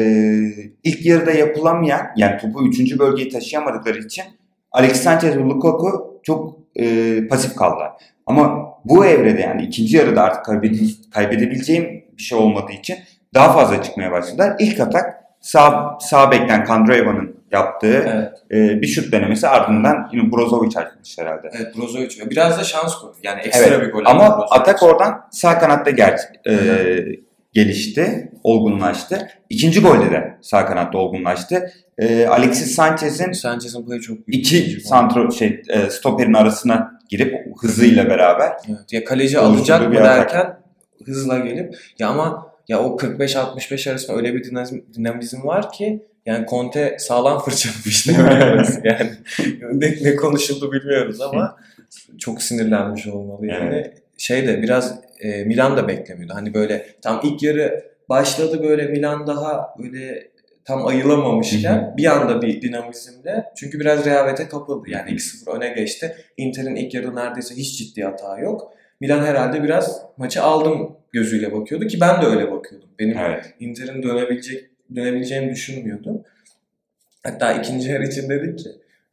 ilk 0.84 1.06
yarıda 1.06 1.30
yapılamayan 1.30 2.00
yani 2.16 2.38
topu 2.40 2.68
3. 2.68 2.98
bölgeyi 2.98 3.28
taşıyamadıkları 3.28 3.98
için 3.98 4.24
Alexis 4.72 5.02
Sanchez 5.02 5.36
ve 5.36 5.40
Lukaku 5.40 6.20
çok 6.22 6.56
e, 6.76 7.26
pasif 7.28 7.56
kaldılar. 7.56 7.90
Ama 8.26 8.70
bu 8.84 9.06
evrede 9.06 9.40
yani 9.40 9.62
ikinci 9.62 9.96
yarıda 9.96 10.22
artık 10.22 10.44
kaybede- 10.44 11.10
kaybedebileceğim 11.10 12.04
bir 12.18 12.22
şey 12.22 12.38
olmadığı 12.38 12.72
için 12.72 12.96
daha 13.34 13.52
fazla 13.52 13.82
çıkmaya 13.82 14.12
başladılar. 14.12 14.56
İlk 14.58 14.80
atak 14.80 15.19
sağ, 15.40 15.98
sağ 16.00 16.30
bekten 16.30 16.64
Kandreva'nın 16.64 17.36
yaptığı 17.52 18.04
Evet. 18.08 18.32
e, 18.76 18.80
bir 18.82 18.86
şut 18.86 19.12
denemesi 19.12 19.48
ardından 19.48 20.08
yine 20.12 20.32
Brozovic 20.32 20.78
açmış 20.78 21.18
herhalde. 21.18 21.50
Evet 21.52 21.76
Brozovic. 21.76 22.30
Biraz 22.30 22.58
da 22.58 22.64
şans 22.64 22.94
koydu. 22.94 23.16
Yani 23.22 23.40
ekstra 23.40 23.64
Evet, 23.66 23.86
bir 23.86 23.92
gol. 23.92 24.02
Ama 24.06 24.28
Brozovic. 24.28 24.46
atak 24.50 24.82
oradan 24.82 25.20
sağ 25.32 25.58
kanatta 25.58 25.90
ger 25.90 26.18
e, 26.48 26.54
gelişti, 27.52 28.32
olgunlaştı. 28.44 29.28
İkinci 29.48 29.80
golde 29.82 30.10
de 30.10 30.38
sağ 30.42 30.66
kanatta 30.66 30.98
olgunlaştı. 30.98 31.70
E, 31.98 32.26
Alexis 32.26 32.74
Sanchez'in 32.74 33.32
Sanchez'in 33.32 33.86
payı 33.86 34.00
çok 34.00 34.28
büyük. 34.28 34.28
iki 34.46 34.80
santro 34.80 35.32
şey 35.32 35.62
e, 35.68 35.90
stoperin 35.90 36.34
arasına 36.34 37.00
girip 37.08 37.34
hızıyla 37.60 38.08
beraber 38.08 38.52
Evet. 38.68 38.92
Ya 38.92 39.04
kaleci 39.04 39.38
alacak 39.38 39.88
mı 39.88 40.00
atak. 40.00 40.04
derken 40.18 40.56
hızla 41.06 41.38
gelip 41.38 41.74
ya 41.98 42.08
ama 42.08 42.49
ya 42.70 42.80
o 42.82 42.96
45-65 42.96 43.90
arasında 43.90 44.16
öyle 44.16 44.34
bir 44.34 44.44
dinamizm, 44.44 44.78
dinamizm 44.94 45.46
var 45.46 45.72
ki 45.72 46.06
yani 46.26 46.46
Conte 46.50 46.96
sağlam 46.98 47.38
fırçalamıştı 47.38 48.12
arası 48.22 48.80
yani. 48.84 49.10
ne, 49.72 49.94
ne 50.02 50.16
konuşuldu 50.16 50.72
bilmiyoruz 50.72 51.20
ama 51.20 51.56
çok 52.18 52.42
sinirlenmiş 52.42 53.06
olmalı 53.06 53.46
yani. 53.46 53.90
Şey 54.18 54.46
de 54.46 54.62
biraz 54.62 55.00
e, 55.20 55.44
Milan 55.44 55.76
da 55.76 55.88
beklemiyordu. 55.88 56.34
Hani 56.34 56.54
böyle 56.54 56.86
tam 57.02 57.20
ilk 57.24 57.42
yarı 57.42 57.84
başladı 58.08 58.62
böyle 58.62 58.86
Milan 58.86 59.26
daha 59.26 59.74
böyle 59.78 60.30
tam 60.64 60.86
ayılamamışken 60.86 61.94
bir 61.96 62.06
anda 62.06 62.42
bir 62.42 62.62
dinamizmle 62.62 63.44
çünkü 63.56 63.80
biraz 63.80 64.06
rehavete 64.06 64.48
kapıldı. 64.48 64.90
Yani 64.90 65.10
2-0 65.10 65.56
öne 65.56 65.68
geçti. 65.68 66.16
Inter'in 66.36 66.76
ilk 66.76 66.94
yarı 66.94 67.16
neredeyse 67.16 67.54
hiç 67.54 67.78
ciddi 67.78 68.02
hata 68.02 68.38
yok. 68.38 68.72
Milan 69.00 69.22
herhalde 69.22 69.62
biraz 69.62 70.02
maçı 70.16 70.42
aldım 70.42 70.96
gözüyle 71.12 71.52
bakıyordu 71.52 71.86
ki 71.86 72.00
ben 72.00 72.22
de 72.22 72.26
öyle 72.26 72.50
bakıyordum. 72.50 72.88
Benim 72.98 73.18
evet. 73.18 73.54
Inter'in 73.60 74.02
dönebilecek 74.02 74.70
dönebileceğini 74.94 75.50
düşünmüyordum. 75.50 76.22
Hatta 77.22 77.52
ikinci 77.52 77.90
yarı 77.90 78.06
için 78.06 78.28
dedik 78.28 78.58
ki 78.58 78.68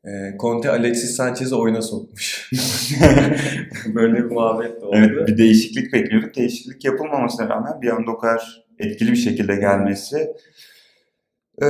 e, 0.05 0.37
Conte 0.39 0.69
Alexis 0.69 1.15
Sanchez'i 1.15 1.55
oyuna 1.55 1.81
sokmuş. 1.81 2.51
Böyle 3.95 4.13
bir 4.13 4.23
muhabbet 4.23 4.81
de 4.81 4.85
oldu. 4.85 4.95
evet 4.97 5.27
bir 5.27 5.37
değişiklik 5.37 5.93
bekliyorduk. 5.93 6.35
Değişiklik 6.35 6.85
yapılmamasına 6.85 7.49
rağmen 7.49 7.81
bir 7.81 7.89
anda 7.89 8.11
o 8.11 8.17
kadar 8.17 8.65
etkili 8.79 9.11
bir 9.11 9.17
şekilde 9.17 9.55
gelmesi 9.55 10.33
e, 11.61 11.65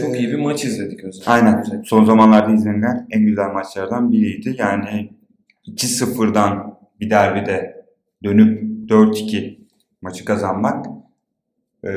Çok 0.00 0.18
iyi 0.18 0.28
bir 0.28 0.38
maç 0.38 0.64
izledik 0.64 1.04
özellikle. 1.04 1.32
Aynen. 1.32 1.82
Son 1.84 2.04
zamanlarda 2.04 2.52
izlenilen 2.54 3.06
en 3.10 3.26
güzel 3.26 3.48
maçlardan 3.48 4.12
biriydi. 4.12 4.54
Yani 4.58 5.10
2-0'dan 5.66 6.71
bir 7.02 7.10
derbide 7.10 7.84
dönüp 8.24 8.62
4-2 8.90 9.58
maçı 10.02 10.24
kazanmak 10.24 10.86
e, 11.84 11.90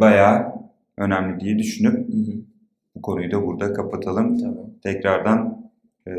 bayağı 0.00 0.52
önemli 0.96 1.40
diye 1.40 1.58
düşünüp 1.58 1.92
Hı 2.08 2.12
hı, 2.16 2.36
bu 2.96 3.02
konuyu 3.02 3.30
da 3.32 3.46
burada 3.46 3.72
kapatalım. 3.72 4.38
tamam. 4.38 4.66
Tekrardan 4.82 5.70
e, 6.06 6.12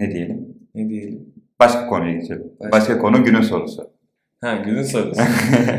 ne 0.00 0.10
diyelim? 0.10 0.58
Ne 0.74 0.88
diyelim? 0.88 1.34
Başka 1.60 1.86
konuya 1.86 2.12
geçelim. 2.12 2.52
Başka- 2.60 2.72
Başka 2.72 2.98
konu 2.98 3.24
günün 3.24 3.42
sorusu. 3.42 3.90
Ha 4.40 4.56
günün 4.56 4.82
sorusu. 4.82 5.20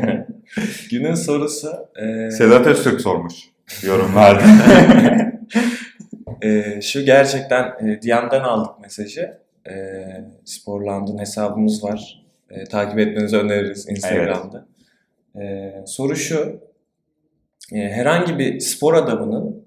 günün 0.92 1.16
sorusu 1.16 1.68
e, 2.02 2.32
Sedat 2.32 2.68
Öztürk 2.68 3.02
sormuş 3.02 3.34
yorumlarda. 3.86 4.44
e, 6.42 6.82
şu 6.82 7.06
gerçekten 7.06 7.88
e, 7.88 8.02
Diyan'dan 8.02 8.42
aldık 8.42 8.80
mesajı. 8.82 9.38
E, 9.70 10.06
Sporland'ın 10.46 11.18
hesabımız 11.18 11.84
var. 11.84 12.26
E, 12.50 12.64
takip 12.64 13.00
etmenizi 13.00 13.38
öneririz 13.38 13.90
Instagram'da. 13.90 14.66
E, 15.42 15.74
soru 15.86 16.16
şu. 16.16 16.62
E, 17.74 17.78
herhangi 17.78 18.40
bir 18.40 18.60
spor 18.60 18.94
adamının 18.94 19.66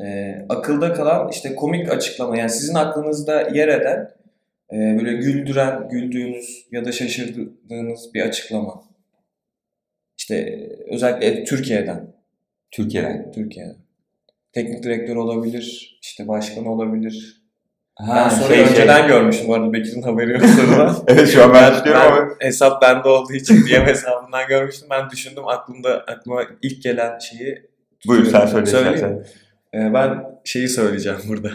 e, 0.00 0.36
akılda 0.48 0.92
kalan 0.92 1.28
işte 1.28 1.54
komik 1.54 1.90
açıklama 1.90 2.36
yani 2.36 2.50
sizin 2.50 2.74
aklınızda 2.74 3.40
yer 3.40 3.68
eden 3.68 4.10
e, 4.72 4.76
böyle 4.76 5.12
güldüren, 5.12 5.88
güldüğünüz 5.88 6.66
ya 6.72 6.84
da 6.84 6.92
şaşırdığınız 6.92 8.14
bir 8.14 8.22
açıklama. 8.22 8.82
İşte 10.18 10.68
özellikle 10.86 11.44
Türkiye'den. 11.44 12.14
Türkiye'den. 12.70 13.32
Türkiye'den. 13.32 13.76
Teknik 14.52 14.82
direktör 14.82 15.16
olabilir, 15.16 15.98
işte 16.02 16.28
başkan 16.28 16.66
olabilir. 16.66 17.42
Ha, 17.94 18.14
ben 18.16 18.28
soruyu 18.28 18.56
şey, 18.56 18.64
şey. 18.64 18.74
önceden 18.74 19.08
görmüştüm 19.08 19.48
bu 19.48 19.54
arada 19.54 19.72
Bekir'in 19.72 20.02
haberi 20.02 20.32
yok 20.32 20.42
sorudan. 20.46 20.96
Evet 21.08 21.28
şu 21.28 21.44
an 21.44 21.54
ben 21.54 21.74
düşünüyorum 21.74 22.02
ama 22.02 22.28
hesap 22.38 22.82
bende 22.82 23.08
olduğu 23.08 23.32
için 23.32 23.56
DM 23.66 23.86
hesabından 23.86 24.48
görmüştüm. 24.48 24.88
Ben 24.90 25.10
düşündüm 25.10 25.48
aklımda 25.48 26.04
aklıma 26.06 26.42
ilk 26.62 26.82
gelen 26.82 27.18
şeyi 27.18 27.62
buyur 28.06 28.24
sen 28.24 28.46
söyle. 28.46 28.66
Söyleyeyim. 28.66 29.24
Ee, 29.74 29.94
ben 29.94 30.24
şeyi 30.44 30.68
söyleyeceğim 30.68 31.18
burada. 31.28 31.50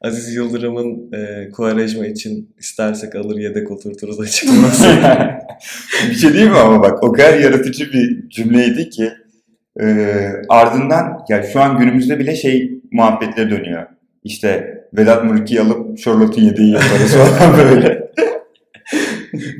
Aziz 0.00 0.34
Yıldırım'ın 0.34 1.12
e, 1.12 1.50
Kuvarejma 1.50 2.06
için 2.06 2.54
istersek 2.58 3.14
alır 3.14 3.38
yedek 3.38 3.70
oturturuz 3.70 4.20
açıklaması. 4.20 4.84
bir 6.10 6.14
şey 6.14 6.32
değil 6.34 6.50
mi 6.50 6.58
ama 6.58 6.82
bak 6.82 7.02
o 7.02 7.12
kadar 7.12 7.38
yaratıcı 7.38 7.92
bir 7.92 8.28
cümleydi 8.28 8.90
ki 8.90 9.12
e, 9.80 9.86
ardından 10.48 11.24
ya 11.28 11.42
şu 11.42 11.60
an 11.60 11.78
günümüzde 11.78 12.18
bile 12.18 12.36
şey 12.36 12.80
muhabbetleri 12.92 13.50
dönüyor. 13.50 13.86
İşte 14.24 14.84
Vedat 14.92 15.24
Muriki'yi 15.24 15.60
alıp 15.60 15.98
Charlotte'un 15.98 16.44
yedeği 16.44 16.72
yaparız 16.72 17.14
falan 17.14 17.58
böyle. 17.58 18.12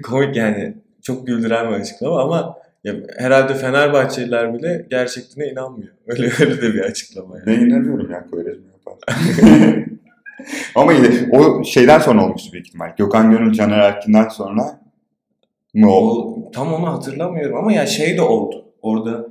Komik 0.02 0.37
yani. 0.37 0.74
Çok 1.02 1.26
güldüren 1.26 1.68
bir 1.68 1.74
açıklama 1.74 2.22
ama 2.22 2.59
ya, 2.85 2.94
herhalde 3.18 3.54
Fenerbahçeliler 3.54 4.54
bile 4.54 4.87
gerçekliğine 4.90 5.52
inanmıyor. 5.52 5.92
Öyle 6.07 6.31
öyle 6.40 6.62
de 6.62 6.74
bir 6.74 6.81
açıklama 6.81 7.38
yani. 7.38 7.46
Ben 7.46 7.66
inanıyorum 7.66 8.11
ya 8.11 8.26
Koyrezmi 8.31 8.66
yapar. 8.72 8.94
ama 10.74 10.92
yine 10.92 11.09
o 11.33 11.64
şeyden 11.64 11.98
sonra 11.98 12.24
olmuştu 12.24 12.52
büyük 12.52 12.66
ihtimal. 12.66 12.92
Gökhan 12.96 13.31
Gönül, 13.31 13.52
Caner 13.52 13.78
Erkin'den 13.78 14.28
sonra 14.28 14.81
mı 15.74 15.92
oldu? 15.92 16.20
O, 16.20 16.50
tam 16.50 16.74
onu 16.74 16.92
hatırlamıyorum 16.92 17.57
ama 17.57 17.72
ya 17.72 17.87
şey 17.87 18.16
de 18.16 18.22
oldu. 18.22 18.64
Orada 18.83 19.26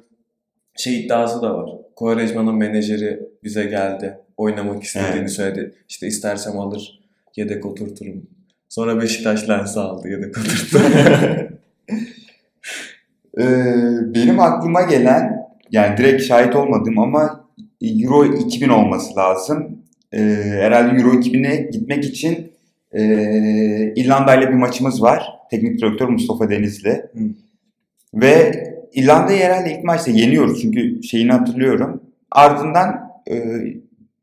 şey 0.78 1.00
iddiası 1.00 1.42
da 1.42 1.58
var. 1.58 1.70
Quaresma'nın 1.96 2.56
menajeri 2.56 3.20
bize 3.44 3.66
geldi. 3.66 4.18
Oynamak 4.38 4.84
istediğini 4.84 5.20
Evet. 5.20 5.32
söyledi. 5.32 5.76
İşte 5.90 6.08
istersem 6.08 6.60
alır 6.60 7.00
yedek 7.36 7.66
oturturum. 7.66 8.28
Sonra 8.70 9.02
Beşiktaş 9.02 9.50
lensi 9.50 9.80
aldı 9.80 10.08
yedek 10.08 10.38
oturttu. 10.38 10.80
Ee, 13.40 13.44
benim 14.16 14.40
aklıma 14.40 14.82
gelen 14.82 15.48
yani 15.72 15.98
direkt 15.98 16.24
şahit 16.24 16.56
olmadım 16.56 17.00
ama 17.00 17.50
Euro 17.82 18.26
2000 18.26 18.70
olması 18.70 19.16
lazım. 19.16 19.78
Ee, 20.14 20.20
herhalde 20.44 21.02
Euro 21.02 21.14
2000'e 21.14 21.70
gitmek 21.72 22.06
için 22.06 22.52
e, 22.94 23.04
İrlanda 23.96 24.36
ile 24.36 24.50
bir 24.50 24.54
maçımız 24.54 25.02
var. 25.02 25.24
Teknik 25.52 25.82
direktör 25.82 26.08
Mustafa 26.08 26.50
Denizli. 26.50 27.06
Ve 28.14 28.52
İrlanda'yı 28.94 29.44
herhalde 29.44 29.78
ilk 29.78 29.84
maçta 29.84 30.12
yeniyoruz 30.12 30.62
çünkü 30.62 31.04
şeyini 31.04 31.32
hatırlıyorum. 31.32 32.02
Ardından 32.32 33.12
e, 33.32 33.36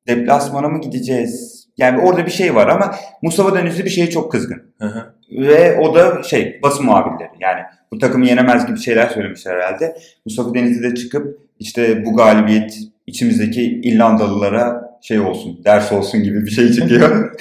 deplasmana 0.08 0.68
mı 0.68 0.80
gideceğiz? 0.80 1.64
Yani 1.78 2.00
orada 2.00 2.26
bir 2.26 2.30
şey 2.30 2.54
var 2.54 2.68
ama 2.68 2.94
Mustafa 3.22 3.54
Denizli 3.54 3.84
bir 3.84 3.90
şeye 3.90 4.10
çok 4.10 4.32
kızgın. 4.32 4.62
Hı 4.78 4.86
hı. 4.86 5.14
Ve 5.30 5.78
o 5.78 5.94
da 5.94 6.22
şey 6.22 6.60
basın 6.62 6.86
muhabirleri 6.86 7.30
yani 7.40 7.60
bu 7.92 7.98
takımı 7.98 8.26
yenemez 8.26 8.66
gibi 8.66 8.78
şeyler 8.78 9.08
söylemişler 9.08 9.54
herhalde. 9.54 9.96
Mustafa 10.24 10.54
Denizli 10.54 10.90
de 10.90 10.94
çıkıp 10.94 11.38
işte 11.58 12.04
bu 12.04 12.16
galibiyet 12.16 12.78
içimizdeki 13.06 13.80
İrlandalılara 13.80 14.94
şey 15.02 15.20
olsun, 15.20 15.60
ders 15.64 15.92
olsun 15.92 16.22
gibi 16.22 16.46
bir 16.46 16.50
şey 16.50 16.72
çıkıyor. 16.72 17.38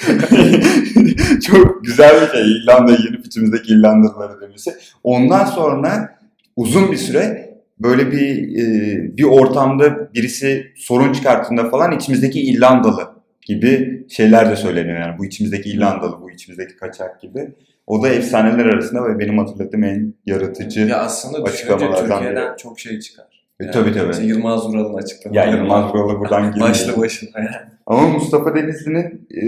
Çok 1.46 1.84
güzel 1.84 2.22
bir 2.22 2.32
şey 2.32 2.52
İrlanda'ya 2.52 2.98
gelip 2.98 3.26
içimizdeki 3.26 3.72
İrlandalıları 3.72 4.40
demesi. 4.40 4.74
Ondan 5.04 5.44
sonra 5.44 6.16
uzun 6.56 6.92
bir 6.92 6.96
süre 6.96 7.54
böyle 7.78 8.12
bir 8.12 8.58
e, 8.58 9.16
bir 9.16 9.24
ortamda 9.24 10.14
birisi 10.14 10.66
sorun 10.76 11.12
çıkarttığında 11.12 11.70
falan 11.70 11.92
içimizdeki 11.92 12.40
İrlandalı 12.40 13.14
gibi 13.42 14.04
şeyler 14.08 14.50
de 14.50 14.56
söyleniyor 14.56 14.98
yani. 14.98 15.18
Bu 15.18 15.24
içimizdeki 15.24 15.70
İrlandalı, 15.70 16.20
bu 16.22 16.30
içimizdeki 16.30 16.76
kaçak 16.76 17.20
gibi. 17.20 17.52
O 17.86 18.02
da 18.02 18.08
efsaneler 18.08 18.66
arasında 18.66 19.04
ve 19.04 19.18
benim 19.18 19.38
hatırladığım 19.38 19.84
en 19.84 20.14
yaratıcı. 20.26 20.80
Ya 20.80 20.98
aslında 20.98 21.42
Açıklamalardan 21.42 22.18
Türkiye'den 22.18 22.52
biri. 22.52 22.56
çok 22.58 22.80
şey 22.80 23.00
çıkar. 23.00 23.44
E, 23.60 23.70
tabii, 23.70 23.92
tabii. 23.92 24.10
işte 24.10 24.24
Yılmaz 24.24 24.68
Vural'ın 24.68 24.94
açıklamaları. 24.94 25.48
Ya 25.48 25.56
Yılmaz 25.56 25.94
Vural'ı 25.94 26.20
buradan 26.20 26.42
girmeyelim. 26.52 26.60
Başlı 26.60 27.00
başına 27.00 27.40
yani. 27.40 27.56
Ama 27.86 28.08
Mustafa 28.08 28.54
Denizli'nin 28.54 29.28
e, 29.30 29.42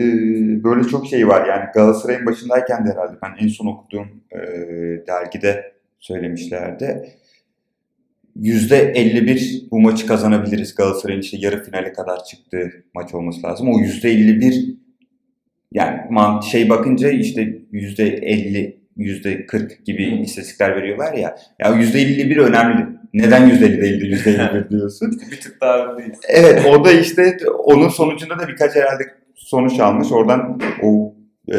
böyle 0.65 0.89
çok 0.89 1.07
şeyi 1.07 1.29
var. 1.29 1.47
Yani 1.47 1.65
Galatasaray'ın 1.75 2.27
başındayken 2.27 2.87
de 2.87 2.91
herhalde 2.91 3.17
ben 3.23 3.45
en 3.45 3.49
son 3.49 3.67
okuduğum 3.67 4.07
e, 4.33 4.39
dergide 5.07 5.76
söylemişlerdi. 6.07 7.09
%51 8.37 9.71
bu 9.71 9.81
maçı 9.81 10.07
kazanabiliriz. 10.07 10.75
Galatasaray'ın 10.75 11.21
işte 11.21 11.37
yarı 11.41 11.65
finale 11.65 11.93
kadar 11.93 12.25
çıktığı 12.25 12.71
maç 12.95 13.15
olması 13.15 13.43
lazım. 13.43 13.69
O 13.69 13.79
%51 13.81 14.77
yani 15.73 16.01
man- 16.11 16.41
şey 16.41 16.69
bakınca 16.69 17.11
işte 17.11 17.59
%50 17.73 18.77
%40 18.97 19.85
gibi 19.85 20.05
istatistikler 20.05 20.77
veriyorlar 20.77 21.13
ya. 21.15 21.37
Ya 21.59 21.71
%51 21.75 22.37
önemli. 22.37 22.87
Neden 23.15 23.49
%50 23.49 23.83
değil 23.83 24.01
de 24.01 24.31
%51 24.31 24.71
diyorsun? 24.71 25.21
Bir 25.31 25.41
tık 25.41 25.61
daha 25.61 25.87
öndeyiz. 25.87 26.19
Evet 26.29 26.67
o 26.67 26.85
da 26.85 26.93
işte 26.93 27.37
onun 27.65 27.89
sonucunda 27.89 28.39
da 28.39 28.49
birkaç 28.49 28.75
herhalde 28.77 29.03
sonuç 29.35 29.81
almış. 29.81 30.13
Oradan 30.13 30.61
o 30.83 31.15
e, 31.55 31.59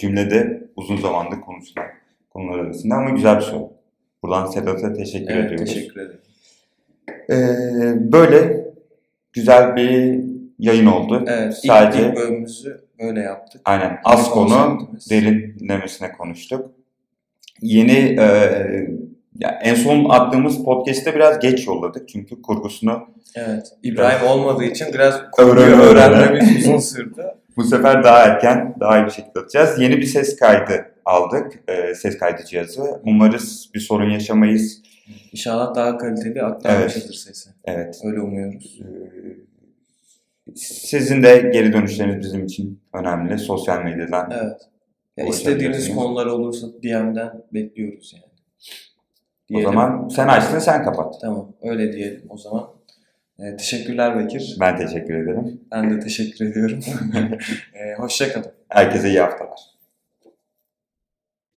cümlede 0.00 0.68
uzun 0.76 0.96
zamandır 0.96 1.40
konuşulan 1.40 1.86
konular 2.30 2.58
arasında 2.58 2.94
ama 2.94 3.10
güzel 3.10 3.36
bir 3.36 3.42
soru. 3.42 3.77
Buradan 4.22 4.46
Sedat'a 4.46 4.92
teşekkür 4.92 5.34
Evet 5.34 5.44
ediyoruz. 5.52 5.74
teşekkür 5.74 6.00
ederim. 6.00 6.20
E, 7.30 7.36
böyle 8.12 8.64
güzel 9.32 9.76
bir 9.76 10.20
yayın 10.58 10.86
oldu. 10.86 11.24
Evet 11.28 11.54
ilk, 11.62 11.72
Sadece 11.72 12.08
ilk 12.08 12.16
bölümümüzü 12.16 12.80
böyle 13.02 13.20
yaptık. 13.20 13.60
aynen 13.64 13.98
az 14.04 14.30
konu 14.30 14.88
derinlemesine 15.10 16.12
konuştuk. 16.12 16.70
Yeni 17.62 17.98
e, 18.20 18.24
ya 19.38 19.58
en 19.62 19.74
son 19.74 20.08
attığımız 20.10 20.64
podcast'te 20.64 21.14
biraz 21.14 21.38
geç 21.40 21.66
yolladık 21.66 22.08
çünkü 22.08 22.42
kurgusunu 22.42 23.06
Evet. 23.34 23.66
İbrahim 23.82 24.26
olmadığı 24.28 24.64
için 24.64 24.86
biraz 24.94 25.20
kurguyu 25.32 25.66
öğren- 25.66 25.80
öğrenmemiz 25.80 26.58
uzun 26.66 26.78
sürdü. 26.78 27.22
Bu 27.56 27.64
sefer 27.64 28.04
daha 28.04 28.18
erken, 28.22 28.74
daha 28.80 28.98
iyi 28.98 29.06
bir 29.06 29.10
şekilde 29.10 29.40
atacağız. 29.40 29.80
Yeni 29.80 29.96
bir 29.96 30.06
ses 30.06 30.36
kaydı 30.36 30.86
aldık. 31.08 31.62
e, 31.68 31.94
ses 31.94 32.18
kaydı 32.18 32.44
cihazı. 32.44 33.00
Umarız 33.04 33.70
bir 33.74 33.80
sorun 33.80 34.10
yaşamayız. 34.10 34.82
İnşallah 35.32 35.74
daha 35.74 35.98
kaliteli 35.98 36.42
aktarmışızdır 36.42 37.14
sesi. 37.14 37.50
Evet. 37.64 38.00
Öyle 38.04 38.20
umuyoruz. 38.20 38.80
e, 38.80 38.88
Sizin 40.56 41.22
de 41.22 41.50
geri 41.52 41.72
dönüşleriniz 41.72 42.24
bizim 42.24 42.44
için 42.44 42.80
önemli. 42.94 43.38
Sosyal 43.38 43.82
medyadan. 43.84 44.30
Evet. 44.42 44.60
Ya 45.16 45.26
istediğiniz 45.26 45.94
konular 45.94 46.26
olursa 46.26 46.66
DM'den 46.82 47.42
bekliyoruz 47.54 48.12
yani. 48.14 48.24
O 48.24 49.48
Diyelim. 49.48 49.68
zaman 49.72 50.08
sen 50.08 50.28
açtın, 50.28 50.58
sen 50.58 50.84
kapat. 50.84 51.14
Tamam 51.20 51.52
öyle 51.62 51.92
diyelim 51.92 52.22
o 52.28 52.36
zaman. 52.36 52.68
Ee, 53.40 53.56
teşekkürler 53.56 54.18
Bekir. 54.18 54.56
Ben 54.60 54.76
teşekkür 54.76 55.14
ederim. 55.14 55.60
Ben 55.72 55.90
de 55.90 56.00
teşekkür 56.00 56.46
ediyorum. 56.46 56.80
ee, 57.74 57.94
hoşça 57.98 58.32
kalın. 58.32 58.52
Herkese 58.68 59.08
iyi 59.08 59.20
haftalar. 59.20 59.60